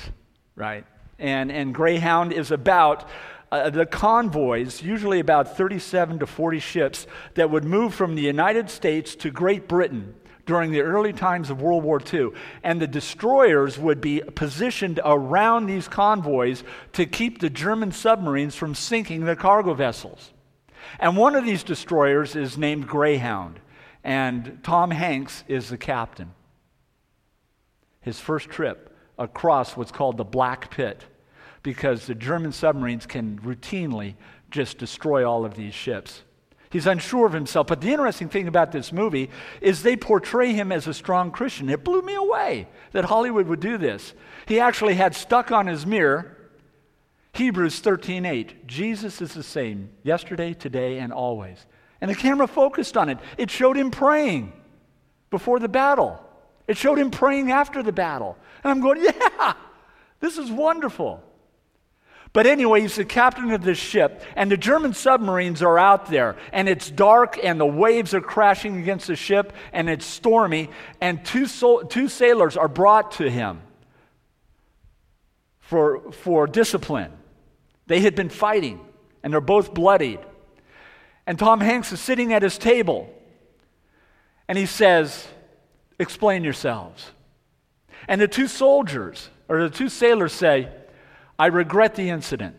right? 0.57 0.85
And, 1.21 1.53
and 1.53 1.73
Greyhound 1.73 2.33
is 2.33 2.51
about 2.51 3.09
uh, 3.53 3.71
the 3.71 3.87
convoys, 3.87 4.83
usually 4.83 5.21
about 5.21 5.57
37 5.57 6.21
to 6.21 6.27
40 6.27 6.59
ships, 6.59 7.07
that 7.35 7.51
would 7.51 7.65
move 7.65 7.95
from 7.95 8.15
the 8.15 8.23
United 8.23 8.71
States 8.71 9.15
to 9.17 9.31
Great 9.31 9.69
Britain 9.69 10.15
during 10.47 10.71
the 10.71 10.81
early 10.83 11.13
times 11.13 11.51
of 11.51 11.63
World 11.63 11.85
War 11.85 12.01
II. 12.13 12.31
And 12.63 12.81
the 12.81 12.87
destroyers 12.87 13.79
would 13.79 14.01
be 14.01 14.21
positioned 14.35 15.01
around 15.05 15.67
these 15.67 15.89
convoys 15.89 16.65
to 16.93 17.07
keep 17.07 17.41
the 17.41 17.51
German 17.51 17.93
submarines 17.93 18.55
from 18.55 18.75
sinking 18.75 19.25
the 19.25 19.37
cargo 19.37 19.75
vessels. 19.75 20.33
And 20.99 21.17
one 21.17 21.35
of 21.35 21.45
these 21.45 21.63
destroyers 21.63 22.37
is 22.37 22.59
named 22.59 22.87
Greyhound, 22.87 23.59
and 24.03 24.59
Tom 24.63 24.91
Hanks 24.91 25.45
is 25.49 25.71
the 25.71 25.79
captain. 25.79 26.33
His 28.01 28.21
first 28.21 28.51
trip 28.51 28.95
across 29.19 29.77
what's 29.77 29.93
called 29.93 30.19
the 30.19 30.25
Black 30.25 30.71
Pit 30.71 31.05
because 31.65 32.07
the 32.07 32.15
German 32.15 32.53
submarines 32.53 33.07
can 33.07 33.41
routinely 33.41 34.15
just 34.53 34.79
destroy 34.79 35.29
all 35.29 35.45
of 35.45 35.57
these 35.57 35.75
ships. 35.75 36.23
He's 36.71 36.87
unsure 36.87 37.27
of 37.27 37.33
himself. 37.33 37.67
But 37.67 37.81
the 37.81 37.91
interesting 37.91 38.29
thing 38.29 38.47
about 38.47 38.71
this 38.71 38.93
movie 38.93 39.31
is 39.61 39.83
they 39.83 39.97
portray 39.97 40.53
him 40.53 40.71
as 40.71 40.87
a 40.87 40.95
strong 40.95 41.33
Christian. 41.33 41.69
It 41.69 41.83
blew 41.83 42.03
me 42.03 42.15
away 42.15 42.69
that 42.93 43.07
Hollywood 43.07 43.49
would 43.49 43.61
do 43.61 43.79
this. 43.79 44.13
He 44.47 44.61
actually 44.61 44.95
had 44.95 45.17
stuck 45.17 45.51
on 45.51 45.67
his 45.67 45.85
mirror 45.87 46.37
Hebrews 47.33 47.81
13:8. 47.81 48.67
Jesus 48.67 49.21
is 49.21 49.35
the 49.35 49.43
same 49.43 49.91
yesterday, 50.05 50.55
today, 50.55 50.99
and 50.99 51.13
always. 51.13 51.67
And 52.01 52.11
the 52.11 52.15
camera 52.15 52.47
focused 52.47 52.97
on 52.97 53.09
it. 53.09 53.19
It 53.37 53.51
showed 53.51 53.77
him 53.77 53.91
praying 53.91 54.53
before 55.31 55.59
the 55.59 55.69
battle. 55.69 56.21
It 56.69 56.77
showed 56.77 56.99
him 56.99 57.11
praying 57.11 57.51
after 57.51 57.83
the 57.83 57.93
battle. 57.93 58.37
And 58.63 58.71
I'm 58.71 58.81
going, 58.81 59.03
yeah, 59.05 59.55
this 60.21 60.39
is 60.39 60.51
wonderful. 60.51 61.23
But 62.35 62.49
anyway, 62.49 62.81
he's 62.81 62.97
the 62.97 63.05
captain 63.05 63.53
of 63.53 63.63
this 63.63 63.79
ship, 63.79 64.21
and 64.35 64.51
the 64.51 64.57
German 64.57 64.93
submarines 64.93 65.63
are 65.63 65.79
out 65.79 66.07
there, 66.11 66.37
and 66.53 66.69
it's 66.69 66.91
dark, 66.91 67.39
and 67.41 67.61
the 67.61 67.65
waves 67.65 68.13
are 68.13 68.21
crashing 68.21 68.77
against 68.77 69.07
the 69.07 69.15
ship, 69.15 69.53
and 69.73 69.89
it's 69.89 70.05
stormy, 70.05 70.69
and 71.01 71.25
two, 71.25 71.47
two 71.89 72.09
sailors 72.09 72.57
are 72.57 72.67
brought 72.67 73.13
to 73.13 73.31
him 73.31 73.63
for, 75.61 76.11
for 76.11 76.49
discipline. 76.49 77.13
They 77.87 78.01
had 78.01 78.17
been 78.17 78.31
fighting, 78.31 78.81
and 79.23 79.33
they're 79.33 79.41
both 79.41 79.73
bloodied. 79.73 80.19
And 81.29 81.39
Tom 81.39 81.61
Hanks 81.61 81.93
is 81.93 82.01
sitting 82.01 82.33
at 82.33 82.43
his 82.43 82.59
table, 82.59 83.09
and 84.49 84.59
he 84.59 84.67
says, 84.67 85.29
Explain 86.01 86.43
yourselves. 86.43 87.13
And 88.09 88.21
the 88.21 88.27
two 88.27 88.49
soldiers, 88.49 89.31
or 89.49 89.63
the 89.63 89.71
two 89.71 89.89
sailors 89.89 90.33
say, 90.33 90.69
I 91.39 91.47
regret 91.47 91.95
the 91.95 92.11
incident. 92.11 92.57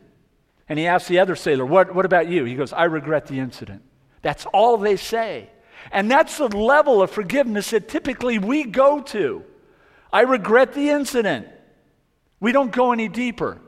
And 0.67 0.79
he 0.79 0.87
asks 0.87 1.07
the 1.07 1.19
other 1.19 1.35
sailor, 1.35 1.65
what, 1.65 1.93
what 1.93 2.05
about 2.05 2.27
you? 2.27 2.43
He 2.45 2.55
goes, 2.55 2.73
I 2.73 2.85
regret 2.85 3.27
the 3.27 3.39
incident. 3.39 3.83
That's 4.21 4.45
all 4.47 4.77
they 4.77 4.95
say. 4.95 5.49
And 5.91 6.09
that's 6.09 6.37
the 6.37 6.47
level 6.47 7.01
of 7.01 7.11
forgiveness 7.11 7.69
that 7.69 7.87
typically 7.87 8.39
we 8.39 8.63
go 8.63 9.01
to. 9.01 9.43
I 10.11 10.21
regret 10.21 10.73
the 10.73 10.89
incident. 10.89 11.47
We 12.39 12.51
don't 12.51 12.71
go 12.71 12.91
any 12.91 13.07
deeper. 13.07 13.61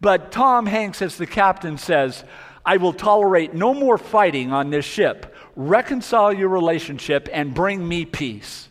But 0.00 0.30
Tom 0.30 0.66
Hanks, 0.66 1.02
as 1.02 1.16
the 1.16 1.26
captain, 1.26 1.76
says, 1.76 2.22
I 2.64 2.76
will 2.76 2.92
tolerate 2.92 3.54
no 3.54 3.74
more 3.74 3.98
fighting 3.98 4.52
on 4.52 4.70
this 4.70 4.84
ship. 4.84 5.34
Reconcile 5.56 6.32
your 6.32 6.48
relationship 6.48 7.28
and 7.32 7.54
bring 7.54 7.86
me 7.86 8.04
peace. 8.04 8.67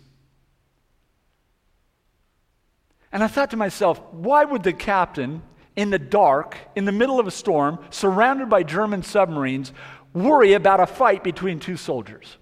And 3.12 3.24
I 3.24 3.28
thought 3.28 3.52
to 3.52 3.58
myself, 3.58 4.02
why 4.12 4.44
would 4.44 4.64
the 4.64 4.74
captain, 4.74 5.42
in 5.76 5.90
the 5.90 6.00
dark, 6.00 6.58
in 6.76 6.86
the 6.86 6.92
middle 6.92 7.20
of 7.20 7.28
a 7.28 7.32
storm, 7.32 7.80
surrounded 7.90 8.50
by 8.50 8.64
German 8.64 9.04
submarines, 9.04 9.72
worry 10.14 10.54
about 10.54 10.80
a 10.80 10.88
fight 10.88 11.24
between 11.24 11.60
two 11.60 11.78
soldiers 11.78 12.38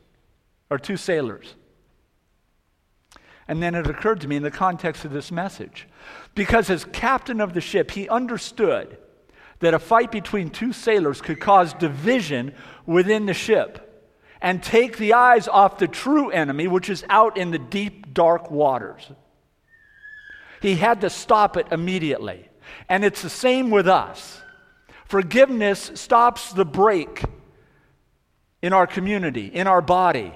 or 0.70 0.80
two 0.80 0.98
sailors? 0.98 1.56
And 3.48 3.62
then 3.62 3.76
it 3.76 3.88
occurred 3.88 4.22
to 4.22 4.28
me 4.28 4.38
in 4.38 4.44
the 4.44 4.50
context 4.50 5.06
of 5.06 5.12
this 5.12 5.32
message. 5.32 5.88
Because 6.34 6.70
as 6.70 6.86
captain 6.86 7.40
of 7.40 7.54
the 7.54 7.62
ship, 7.62 7.92
he 7.92 8.10
understood 8.10 8.98
that 9.60 9.74
a 9.74 9.80
fight 9.80 10.12
between 10.12 10.50
two 10.50 10.74
sailors 10.74 11.22
could 11.22 11.40
cause 11.40 11.74
division 11.74 12.54
within 12.86 13.28
the 13.28 13.34
ship 13.34 13.82
and 14.42 14.62
take 14.62 14.98
the 14.98 15.14
eyes 15.14 15.48
off 15.48 15.78
the 15.78 15.88
true 15.88 16.30
enemy, 16.30 16.68
which 16.68 16.90
is 16.90 17.06
out 17.10 17.38
in 17.38 17.52
the 17.52 17.60
deep, 17.60 18.14
dark 18.14 18.52
waters. 18.52 19.12
He 20.66 20.74
had 20.74 21.02
to 21.02 21.12
stop 21.12 21.58
it 21.58 21.68
immediately. 21.70 22.50
And 22.90 23.06
it's 23.06 23.22
the 23.22 23.30
same 23.30 23.70
with 23.70 23.88
us. 23.88 24.42
Forgiveness 25.06 25.92
stops 25.94 26.54
the 26.54 26.66
break 26.66 27.24
in 28.64 28.74
our 28.74 28.88
community, 28.88 29.46
in 29.46 29.68
our 29.68 29.84
body. 29.84 30.34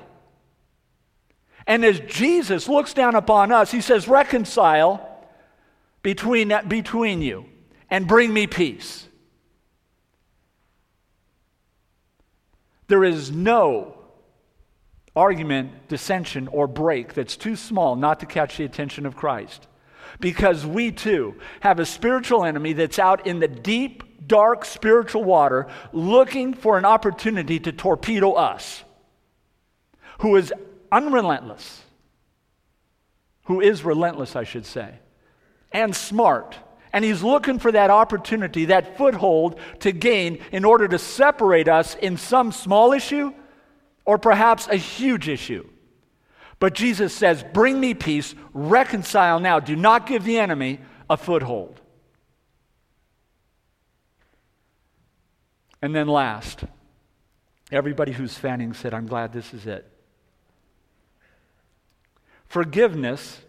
And 1.65 1.83
as 1.83 1.99
Jesus 2.01 2.69
looks 2.69 2.93
down 2.93 3.15
upon 3.15 3.51
us, 3.51 3.71
he 3.71 3.81
says, 3.81 4.07
Reconcile 4.07 5.03
between, 6.03 6.53
between 6.67 7.23
you 7.23 7.45
and 7.89 8.07
bring 8.07 8.31
me 8.31 8.45
peace. 8.45 9.07
There 12.85 13.03
is 13.03 13.31
no 13.31 13.97
argument, 15.15 15.87
dissension, 15.87 16.47
or 16.49 16.67
break 16.67 17.15
that's 17.15 17.35
too 17.35 17.55
small 17.55 17.95
not 17.95 18.19
to 18.19 18.27
catch 18.27 18.57
the 18.57 18.63
attention 18.63 19.07
of 19.07 19.15
Christ 19.15 19.65
because 20.19 20.65
we 20.65 20.91
too 20.91 21.35
have 21.61 21.79
a 21.79 21.85
spiritual 21.85 22.43
enemy 22.43 22.73
that's 22.73 22.99
out 22.99 23.25
in 23.25 23.39
the 23.39 23.47
deep, 23.47 24.27
dark 24.27 24.65
spiritual 24.65 25.23
water 25.23 25.67
looking 25.93 26.53
for 26.53 26.77
an 26.77 26.85
opportunity 26.85 27.59
to 27.59 27.71
torpedo 27.71 28.33
us, 28.33 28.83
who 30.19 30.35
is 30.35 30.53
unrelentless, 30.91 31.83
who 33.45 33.61
is 33.61 33.83
relentless, 33.83 34.35
I 34.35 34.43
should 34.43 34.65
say, 34.65 34.95
and 35.71 35.95
smart. 35.95 36.57
And 36.91 37.05
he's 37.05 37.21
looking 37.21 37.59
for 37.59 37.71
that 37.71 37.91
opportunity, 37.91 38.65
that 38.65 38.97
foothold 38.97 39.59
to 39.81 39.91
gain 39.91 40.39
in 40.51 40.65
order 40.65 40.87
to 40.87 40.97
separate 40.97 41.67
us 41.67 41.95
in 41.95 42.17
some 42.17 42.51
small 42.51 42.93
issue 42.93 43.31
or 44.05 44.17
perhaps 44.17 44.67
a 44.67 44.75
huge 44.75 45.29
issue. 45.29 45.69
But 46.59 46.73
Jesus 46.73 47.13
says, 47.13 47.43
Bring 47.53 47.79
me 47.79 47.93
peace, 47.93 48.35
reconcile 48.53 49.39
now. 49.39 49.59
Do 49.59 49.75
not 49.75 50.05
give 50.05 50.23
the 50.23 50.37
enemy 50.37 50.79
a 51.09 51.17
foothold. 51.17 51.79
And 55.81 55.95
then 55.95 56.07
last, 56.07 56.65
everybody 57.71 58.11
who's 58.11 58.37
fanning 58.37 58.73
said, 58.73 58.93
I'm 58.93 59.07
glad 59.07 59.31
this 59.31 59.53
is 59.53 59.65
it. 59.65 59.89
Forgiveness 62.47 63.39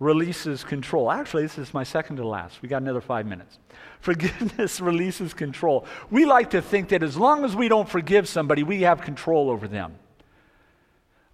releases 0.00 0.64
control. 0.64 1.12
Actually, 1.12 1.44
this 1.44 1.58
is 1.58 1.72
my 1.72 1.84
second 1.84 2.16
to 2.16 2.26
last. 2.26 2.60
We 2.60 2.68
got 2.68 2.82
another 2.82 3.00
five 3.00 3.24
minutes. 3.24 3.60
Forgiveness 4.00 4.80
releases 4.80 5.32
control. 5.32 5.86
We 6.10 6.24
like 6.24 6.50
to 6.50 6.62
think 6.62 6.88
that 6.88 7.04
as 7.04 7.16
long 7.16 7.44
as 7.44 7.54
we 7.54 7.68
don't 7.68 7.88
forgive 7.88 8.28
somebody, 8.28 8.64
we 8.64 8.80
have 8.82 9.00
control 9.00 9.48
over 9.48 9.68
them. 9.68 9.94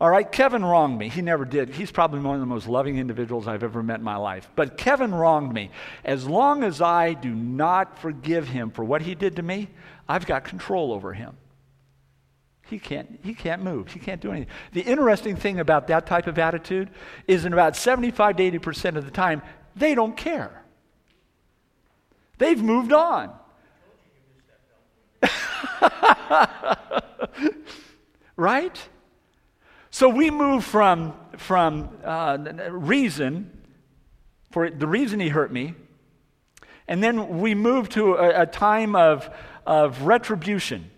All 0.01 0.09
right, 0.09 0.31
Kevin 0.31 0.65
wronged 0.65 0.97
me. 0.97 1.09
He 1.09 1.23
never 1.23 1.45
did. 1.45 1.71
He's 1.71 1.91
probably 1.91 2.21
one 2.21 2.37
of 2.37 2.41
the 2.41 2.47
most 2.47 2.69
loving 2.69 2.99
individuals 2.99 3.49
I've 3.49 3.65
ever 3.65 3.83
met 3.83 3.99
in 3.99 4.05
my 4.05 4.17
life. 4.17 4.49
But 4.55 4.77
Kevin 4.77 5.13
wronged 5.13 5.53
me. 5.53 5.71
As 6.05 6.25
long 6.25 6.63
as 6.63 6.81
I 6.81 7.15
do 7.15 7.35
not 7.35 7.99
forgive 7.99 8.47
him 8.47 8.71
for 8.71 8.85
what 8.85 9.03
he 9.03 9.17
did 9.17 9.37
to 9.37 9.43
me, 9.43 9.69
I've 10.09 10.25
got 10.25 10.45
control 10.45 10.93
over 10.93 11.15
him. 11.15 11.37
He 12.69 12.79
can't, 12.79 13.19
he 13.25 13.35
can't 13.35 13.63
move. 13.63 13.93
He 13.93 13.99
can't 13.99 14.21
do 14.21 14.31
anything. 14.31 14.55
The 14.73 14.83
interesting 14.83 15.35
thing 15.35 15.59
about 15.59 15.89
that 15.89 16.07
type 16.07 16.29
of 16.29 16.39
attitude 16.39 16.91
is 17.27 17.45
in 17.45 17.53
about 17.53 17.75
75 17.75 18.37
to 18.37 18.51
80% 18.59 18.97
of 18.97 19.05
the 19.05 19.11
time, 19.11 19.43
they 19.75 19.97
don't 19.97 20.17
care. 20.17 20.63
They've 22.37 22.63
moved 22.63 22.93
on. 22.93 23.33
right? 28.37 28.89
So 29.99 30.09
we 30.09 30.31
move 30.31 30.65
from, 30.65 31.13
from 31.39 31.91
uh, 32.05 32.39
reason, 32.71 33.51
for 34.53 34.71
the 34.71 34.87
reason 34.87 35.19
he 35.19 35.29
hurt 35.29 35.53
me, 35.53 35.75
and 36.87 37.03
then 37.03 37.41
we 37.41 37.57
move 37.57 37.89
to 37.89 38.15
a, 38.15 38.43
a 38.43 38.47
time 38.47 38.95
of, 38.95 39.29
of 39.67 40.03
retribution 40.03 40.89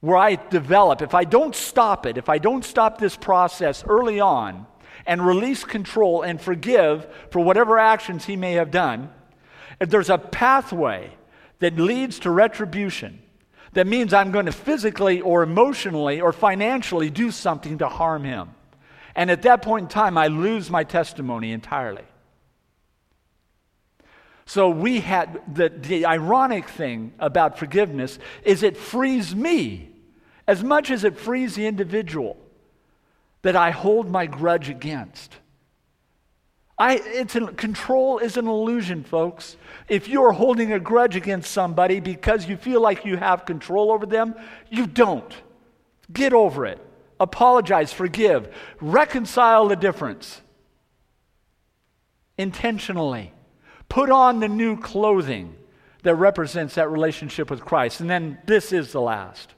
where 0.00 0.18
I 0.18 0.34
develop. 0.34 1.00
If 1.00 1.14
I 1.14 1.24
don't 1.24 1.56
stop 1.56 2.04
it, 2.04 2.18
if 2.18 2.28
I 2.28 2.36
don't 2.36 2.62
stop 2.62 2.98
this 2.98 3.16
process 3.16 3.84
early 3.88 4.20
on, 4.20 4.66
and 5.06 5.26
release 5.26 5.64
control 5.64 6.20
and 6.20 6.38
forgive 6.38 7.06
for 7.30 7.40
whatever 7.40 7.78
actions 7.78 8.26
he 8.26 8.36
may 8.36 8.52
have 8.52 8.70
done, 8.70 9.08
if 9.80 9.88
there's 9.88 10.10
a 10.10 10.18
pathway 10.18 11.10
that 11.60 11.78
leads 11.78 12.18
to 12.18 12.30
retribution, 12.30 13.22
that 13.72 13.86
means 13.86 14.12
I'm 14.12 14.32
going 14.32 14.46
to 14.46 14.52
physically 14.52 15.20
or 15.20 15.42
emotionally 15.42 16.20
or 16.20 16.32
financially 16.32 17.10
do 17.10 17.30
something 17.30 17.78
to 17.78 17.88
harm 17.88 18.24
him. 18.24 18.50
And 19.14 19.30
at 19.30 19.42
that 19.42 19.62
point 19.62 19.84
in 19.84 19.88
time, 19.88 20.16
I 20.18 20.28
lose 20.28 20.70
my 20.70 20.84
testimony 20.84 21.52
entirely. 21.52 22.04
So 24.46 24.70
we 24.70 25.00
had 25.00 25.42
the, 25.54 25.68
the 25.68 26.06
ironic 26.06 26.68
thing 26.68 27.12
about 27.20 27.58
forgiveness 27.58 28.18
is 28.42 28.64
it 28.64 28.76
frees 28.76 29.34
me 29.34 29.90
as 30.48 30.64
much 30.64 30.90
as 30.90 31.04
it 31.04 31.16
frees 31.16 31.54
the 31.54 31.66
individual 31.66 32.36
that 33.42 33.54
I 33.54 33.70
hold 33.70 34.10
my 34.10 34.26
grudge 34.26 34.68
against. 34.68 35.36
I, 36.80 36.94
it's 36.94 37.36
an, 37.36 37.54
control 37.56 38.20
is 38.20 38.38
an 38.38 38.46
illusion, 38.46 39.04
folks. 39.04 39.58
If 39.86 40.08
you're 40.08 40.32
holding 40.32 40.72
a 40.72 40.80
grudge 40.80 41.14
against 41.14 41.50
somebody 41.50 42.00
because 42.00 42.48
you 42.48 42.56
feel 42.56 42.80
like 42.80 43.04
you 43.04 43.18
have 43.18 43.44
control 43.44 43.92
over 43.92 44.06
them, 44.06 44.34
you 44.70 44.86
don't. 44.86 45.30
Get 46.10 46.32
over 46.32 46.64
it. 46.64 46.80
Apologize, 47.20 47.92
forgive, 47.92 48.48
reconcile 48.80 49.68
the 49.68 49.76
difference 49.76 50.40
intentionally. 52.38 53.34
Put 53.90 54.08
on 54.08 54.40
the 54.40 54.48
new 54.48 54.80
clothing 54.80 55.54
that 56.02 56.14
represents 56.14 56.76
that 56.76 56.90
relationship 56.90 57.50
with 57.50 57.60
Christ. 57.60 58.00
And 58.00 58.08
then 58.08 58.38
this 58.46 58.72
is 58.72 58.92
the 58.92 59.02
last. 59.02 59.52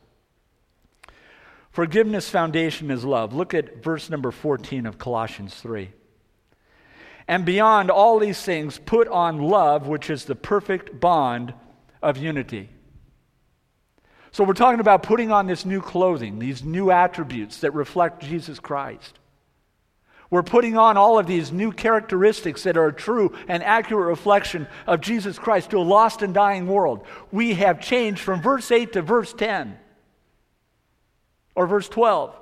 Forgiveness 1.71 2.29
foundation 2.29 2.91
is 2.91 3.05
love. 3.05 3.33
Look 3.33 3.55
at 3.55 3.81
verse 3.81 4.11
number 4.11 4.33
14 4.33 4.87
of 4.87 4.99
Colossians 4.99 5.55
3. 5.55 5.93
And 7.33 7.47
beyond 7.47 7.91
all 7.91 8.19
these 8.19 8.43
things, 8.43 8.77
put 8.77 9.09
on 9.09 9.39
love, 9.39 9.89
which 9.89 10.11
is 10.11 10.27
the 10.27 10.35
perfect 10.35 11.01
bond 11.01 11.55
of 12.03 12.19
unity. 12.19 12.69
So 14.33 14.45
we're 14.45 14.53
talking 14.53 14.81
about 14.81 15.03
putting 15.03 15.33
on 15.33 15.47
this 15.47 15.65
new 15.65 15.81
clothing, 15.81 16.39
these 16.39 16.63
new 16.63 16.91
attributes 16.91 17.61
that 17.61 17.73
reflect 17.73 18.21
Jesus 18.23 18.59
Christ. 18.61 19.19
We're 20.29 20.43
putting 20.43 20.77
on 20.77 20.99
all 20.99 21.19
of 21.19 21.27
these 21.27 21.51
new 21.51 21.73
characteristics 21.73 22.65
that 22.65 22.77
are 22.77 22.89
a 22.89 22.93
true 22.93 23.35
and 23.49 23.63
accurate 23.63 24.09
reflection 24.09 24.67
of 24.87 25.01
Jesus 25.01 25.39
Christ 25.39 25.71
to 25.71 25.79
a 25.79 25.81
lost 25.81 26.21
and 26.21 26.35
dying 26.35 26.67
world. 26.67 27.07
We 27.31 27.55
have 27.55 27.81
changed 27.81 28.21
from 28.21 28.43
verse 28.43 28.71
8 28.71 28.93
to 28.93 29.01
verse 29.01 29.33
10 29.33 29.79
or 31.55 31.67
verse 31.67 31.89
12. 31.89 32.39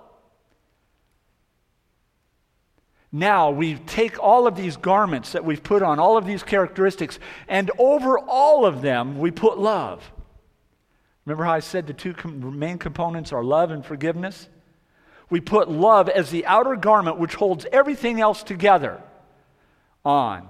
Now 3.13 3.51
we 3.51 3.75
take 3.75 4.23
all 4.23 4.47
of 4.47 4.55
these 4.55 4.77
garments 4.77 5.33
that 5.33 5.45
we've 5.45 5.63
put 5.63 5.83
on, 5.83 5.99
all 5.99 6.17
of 6.17 6.27
these 6.27 6.43
characteristics, 6.43 7.19
and 7.49 7.71
over 7.79 8.19
all 8.19 8.65
of 8.65 8.83
them 8.83 9.19
we 9.19 9.31
put 9.31 9.59
love. 9.59 10.13
Remember 11.25 11.45
how 11.45 11.53
I 11.53 11.61
said 11.61 11.87
the 11.87 11.93
two 11.93 12.15
com- 12.15 12.59
main 12.59 12.79
components 12.79 13.33
are 13.33 13.43
love 13.43 13.71
and 13.71 13.85
forgiveness? 13.85 14.49
We 15.29 15.41
put 15.41 15.71
love 15.71 16.09
as 16.09 16.31
the 16.31 16.47
outer 16.47 16.77
garment 16.77 17.19
which 17.19 17.35
holds 17.35 17.67
everything 17.73 18.21
else 18.21 18.43
together 18.43 19.01
on. 20.05 20.49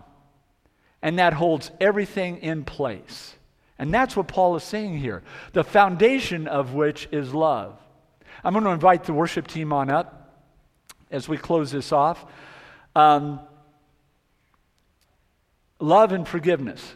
And 1.03 1.19
that 1.19 1.33
holds 1.33 1.71
everything 1.81 2.39
in 2.39 2.65
place. 2.65 3.35
And 3.79 3.93
that's 3.93 4.15
what 4.15 4.29
Paul 4.29 4.57
is 4.57 4.63
saying 4.63 4.99
here. 4.99 5.23
The 5.53 5.65
foundation 5.65 6.47
of 6.47 6.75
which 6.75 7.09
is 7.11 7.33
love. 7.33 7.79
I'm 8.45 8.53
going 8.53 8.65
to 8.65 8.71
invite 8.71 9.05
the 9.05 9.15
worship 9.15 9.47
team 9.47 9.73
on 9.73 9.91
up 9.91 10.39
as 11.11 11.29
we 11.29 11.37
close 11.37 11.71
this 11.71 11.93
off. 11.93 12.25
Um, 13.01 13.41
love 15.79 16.13
and 16.13 16.29
forgiveness. 16.29 16.95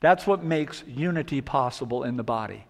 That's 0.00 0.26
what 0.26 0.42
makes 0.42 0.82
unity 0.86 1.42
possible 1.42 2.04
in 2.04 2.16
the 2.16 2.22
body. 2.22 2.64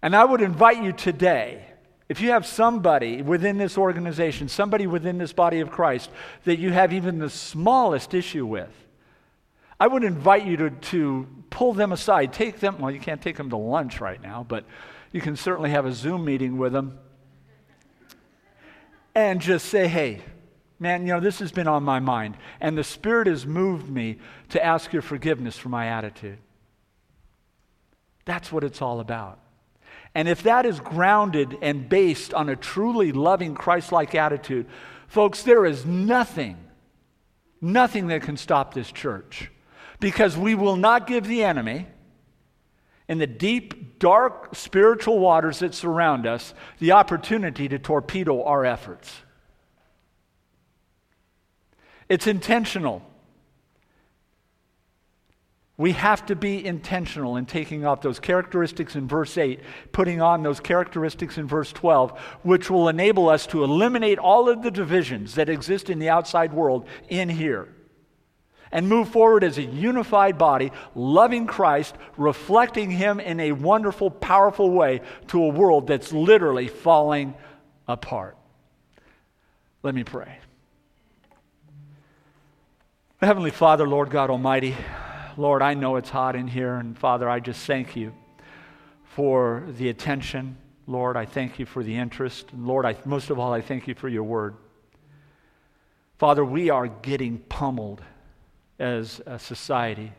And 0.00 0.16
I 0.16 0.24
would 0.24 0.40
invite 0.40 0.82
you 0.82 0.92
today, 0.92 1.66
if 2.08 2.22
you 2.22 2.30
have 2.30 2.46
somebody 2.46 3.20
within 3.20 3.58
this 3.58 3.76
organization, 3.76 4.48
somebody 4.48 4.86
within 4.86 5.18
this 5.18 5.34
body 5.34 5.60
of 5.60 5.70
Christ 5.70 6.10
that 6.44 6.58
you 6.58 6.72
have 6.72 6.94
even 6.94 7.18
the 7.18 7.28
smallest 7.28 8.14
issue 8.14 8.46
with, 8.46 8.72
I 9.78 9.88
would 9.88 10.04
invite 10.04 10.46
you 10.46 10.56
to, 10.56 10.70
to 10.70 11.26
pull 11.50 11.74
them 11.74 11.92
aside. 11.92 12.32
Take 12.32 12.60
them, 12.60 12.78
well, 12.78 12.90
you 12.90 13.00
can't 13.00 13.20
take 13.20 13.36
them 13.36 13.50
to 13.50 13.56
lunch 13.56 14.00
right 14.00 14.22
now, 14.22 14.46
but 14.48 14.64
you 15.12 15.20
can 15.20 15.36
certainly 15.36 15.70
have 15.70 15.84
a 15.84 15.92
Zoom 15.92 16.24
meeting 16.24 16.56
with 16.56 16.72
them 16.72 16.98
and 19.14 19.40
just 19.40 19.66
say, 19.66 19.86
hey, 19.88 20.22
man, 20.82 21.06
you 21.06 21.12
know, 21.12 21.20
this 21.20 21.38
has 21.38 21.52
been 21.52 21.68
on 21.68 21.84
my 21.84 22.00
mind. 22.00 22.36
And 22.60 22.76
the 22.76 22.84
Spirit 22.84 23.28
has 23.28 23.46
moved 23.46 23.88
me 23.88 24.18
to 24.50 24.62
ask 24.62 24.92
your 24.92 25.00
forgiveness 25.00 25.56
for 25.56 25.68
my 25.68 25.86
attitude. 25.86 26.38
That's 28.24 28.52
what 28.52 28.64
it's 28.64 28.82
all 28.82 29.00
about. 29.00 29.38
And 30.14 30.28
if 30.28 30.42
that 30.42 30.66
is 30.66 30.80
grounded 30.80 31.56
and 31.62 31.88
based 31.88 32.34
on 32.34 32.48
a 32.48 32.56
truly 32.56 33.12
loving 33.12 33.54
Christ 33.54 33.92
like 33.92 34.14
attitude, 34.14 34.66
folks, 35.06 35.42
there 35.42 35.64
is 35.64 35.86
nothing, 35.86 36.58
nothing 37.60 38.08
that 38.08 38.22
can 38.22 38.36
stop 38.36 38.74
this 38.74 38.92
church. 38.92 39.50
Because 40.00 40.36
we 40.36 40.54
will 40.54 40.76
not 40.76 41.06
give 41.06 41.26
the 41.26 41.44
enemy, 41.44 41.86
in 43.08 43.18
the 43.18 43.26
deep, 43.26 43.98
dark 43.98 44.54
spiritual 44.54 45.18
waters 45.18 45.60
that 45.60 45.74
surround 45.74 46.26
us, 46.26 46.54
the 46.78 46.92
opportunity 46.92 47.68
to 47.68 47.78
torpedo 47.78 48.42
our 48.42 48.64
efforts. 48.64 49.22
It's 52.12 52.26
intentional. 52.26 53.00
We 55.78 55.92
have 55.92 56.26
to 56.26 56.36
be 56.36 56.62
intentional 56.62 57.38
in 57.38 57.46
taking 57.46 57.86
off 57.86 58.02
those 58.02 58.20
characteristics 58.20 58.96
in 58.96 59.08
verse 59.08 59.38
8, 59.38 59.60
putting 59.92 60.20
on 60.20 60.42
those 60.42 60.60
characteristics 60.60 61.38
in 61.38 61.48
verse 61.48 61.72
12, 61.72 62.10
which 62.42 62.68
will 62.68 62.90
enable 62.90 63.30
us 63.30 63.46
to 63.46 63.64
eliminate 63.64 64.18
all 64.18 64.50
of 64.50 64.62
the 64.62 64.70
divisions 64.70 65.36
that 65.36 65.48
exist 65.48 65.88
in 65.88 66.00
the 66.00 66.10
outside 66.10 66.52
world 66.52 66.86
in 67.08 67.30
here 67.30 67.66
and 68.70 68.90
move 68.90 69.08
forward 69.08 69.42
as 69.42 69.56
a 69.56 69.62
unified 69.62 70.36
body, 70.36 70.70
loving 70.94 71.46
Christ, 71.46 71.94
reflecting 72.18 72.90
Him 72.90 73.20
in 73.20 73.40
a 73.40 73.52
wonderful, 73.52 74.10
powerful 74.10 74.70
way 74.70 75.00
to 75.28 75.42
a 75.42 75.48
world 75.48 75.86
that's 75.86 76.12
literally 76.12 76.68
falling 76.68 77.32
apart. 77.88 78.36
Let 79.82 79.94
me 79.94 80.04
pray. 80.04 80.41
Heavenly 83.22 83.52
Father, 83.52 83.86
Lord 83.86 84.10
God 84.10 84.30
Almighty, 84.30 84.76
Lord, 85.36 85.62
I 85.62 85.74
know 85.74 85.94
it's 85.94 86.10
hot 86.10 86.34
in 86.34 86.48
here, 86.48 86.74
and 86.74 86.98
Father, 86.98 87.30
I 87.30 87.38
just 87.38 87.64
thank 87.68 87.94
you 87.94 88.12
for 89.04 89.62
the 89.78 89.90
attention. 89.90 90.56
Lord, 90.88 91.16
I 91.16 91.24
thank 91.24 91.60
you 91.60 91.64
for 91.64 91.84
the 91.84 91.96
interest. 91.96 92.50
And 92.50 92.66
Lord, 92.66 92.84
I, 92.84 92.96
most 93.04 93.30
of 93.30 93.38
all, 93.38 93.52
I 93.52 93.60
thank 93.60 93.86
you 93.86 93.94
for 93.94 94.08
your 94.08 94.24
word. 94.24 94.56
Father, 96.18 96.44
we 96.44 96.68
are 96.68 96.88
getting 96.88 97.38
pummeled 97.38 98.02
as 98.80 99.22
a 99.24 99.38
society. 99.38 100.10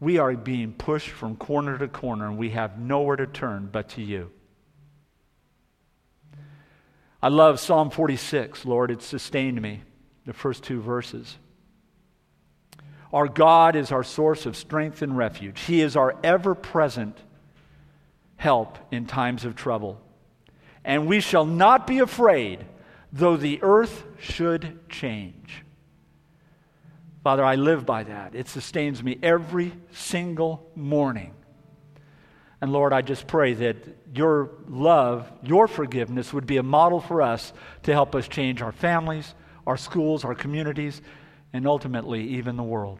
We 0.00 0.16
are 0.16 0.32
being 0.32 0.72
pushed 0.72 1.10
from 1.10 1.36
corner 1.36 1.76
to 1.76 1.86
corner, 1.86 2.28
and 2.28 2.38
we 2.38 2.48
have 2.48 2.78
nowhere 2.78 3.16
to 3.16 3.26
turn 3.26 3.68
but 3.70 3.90
to 3.90 4.02
you. 4.02 4.30
I 7.22 7.28
love 7.28 7.60
Psalm 7.60 7.90
46, 7.90 8.64
Lord. 8.64 8.90
It 8.90 9.02
sustained 9.02 9.60
me, 9.60 9.82
the 10.24 10.32
first 10.32 10.64
two 10.64 10.80
verses. 10.80 11.36
Our 13.14 13.28
God 13.28 13.76
is 13.76 13.92
our 13.92 14.02
source 14.02 14.44
of 14.44 14.56
strength 14.56 15.00
and 15.00 15.16
refuge. 15.16 15.60
He 15.60 15.80
is 15.80 15.94
our 15.96 16.16
ever 16.24 16.56
present 16.56 17.16
help 18.34 18.76
in 18.90 19.06
times 19.06 19.44
of 19.44 19.54
trouble. 19.54 20.00
And 20.84 21.06
we 21.06 21.20
shall 21.20 21.46
not 21.46 21.86
be 21.86 22.00
afraid, 22.00 22.64
though 23.12 23.36
the 23.36 23.60
earth 23.62 24.02
should 24.18 24.80
change. 24.88 25.62
Father, 27.22 27.44
I 27.44 27.54
live 27.54 27.86
by 27.86 28.02
that. 28.02 28.34
It 28.34 28.48
sustains 28.48 29.00
me 29.00 29.16
every 29.22 29.72
single 29.92 30.68
morning. 30.74 31.34
And 32.60 32.72
Lord, 32.72 32.92
I 32.92 33.00
just 33.00 33.28
pray 33.28 33.54
that 33.54 33.76
your 34.12 34.50
love, 34.68 35.30
your 35.40 35.68
forgiveness 35.68 36.32
would 36.32 36.46
be 36.46 36.56
a 36.56 36.64
model 36.64 37.00
for 37.00 37.22
us 37.22 37.52
to 37.84 37.92
help 37.92 38.16
us 38.16 38.26
change 38.26 38.60
our 38.60 38.72
families, 38.72 39.36
our 39.68 39.76
schools, 39.76 40.24
our 40.24 40.34
communities, 40.34 41.00
and 41.54 41.66
ultimately 41.66 42.20
even 42.20 42.56
the 42.56 42.62
world. 42.62 42.98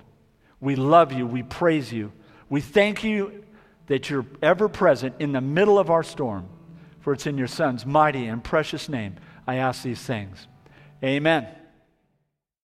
We 0.60 0.76
love 0.76 1.12
you. 1.12 1.26
We 1.26 1.42
praise 1.42 1.92
you. 1.92 2.12
We 2.48 2.62
thank 2.62 3.04
you 3.04 3.44
that 3.88 4.08
you're 4.08 4.24
ever 4.40 4.68
present 4.68 5.16
in 5.18 5.32
the 5.32 5.40
middle 5.42 5.78
of 5.78 5.90
our 5.90 6.04
storm. 6.04 6.48
For 7.00 7.12
it's 7.12 7.26
in 7.26 7.36
your 7.36 7.48
Son's 7.48 7.84
mighty 7.84 8.26
and 8.26 8.42
precious 8.42 8.88
name 8.88 9.16
I 9.46 9.56
ask 9.56 9.82
these 9.82 10.00
things. 10.00 10.46
Amen. 11.02 11.46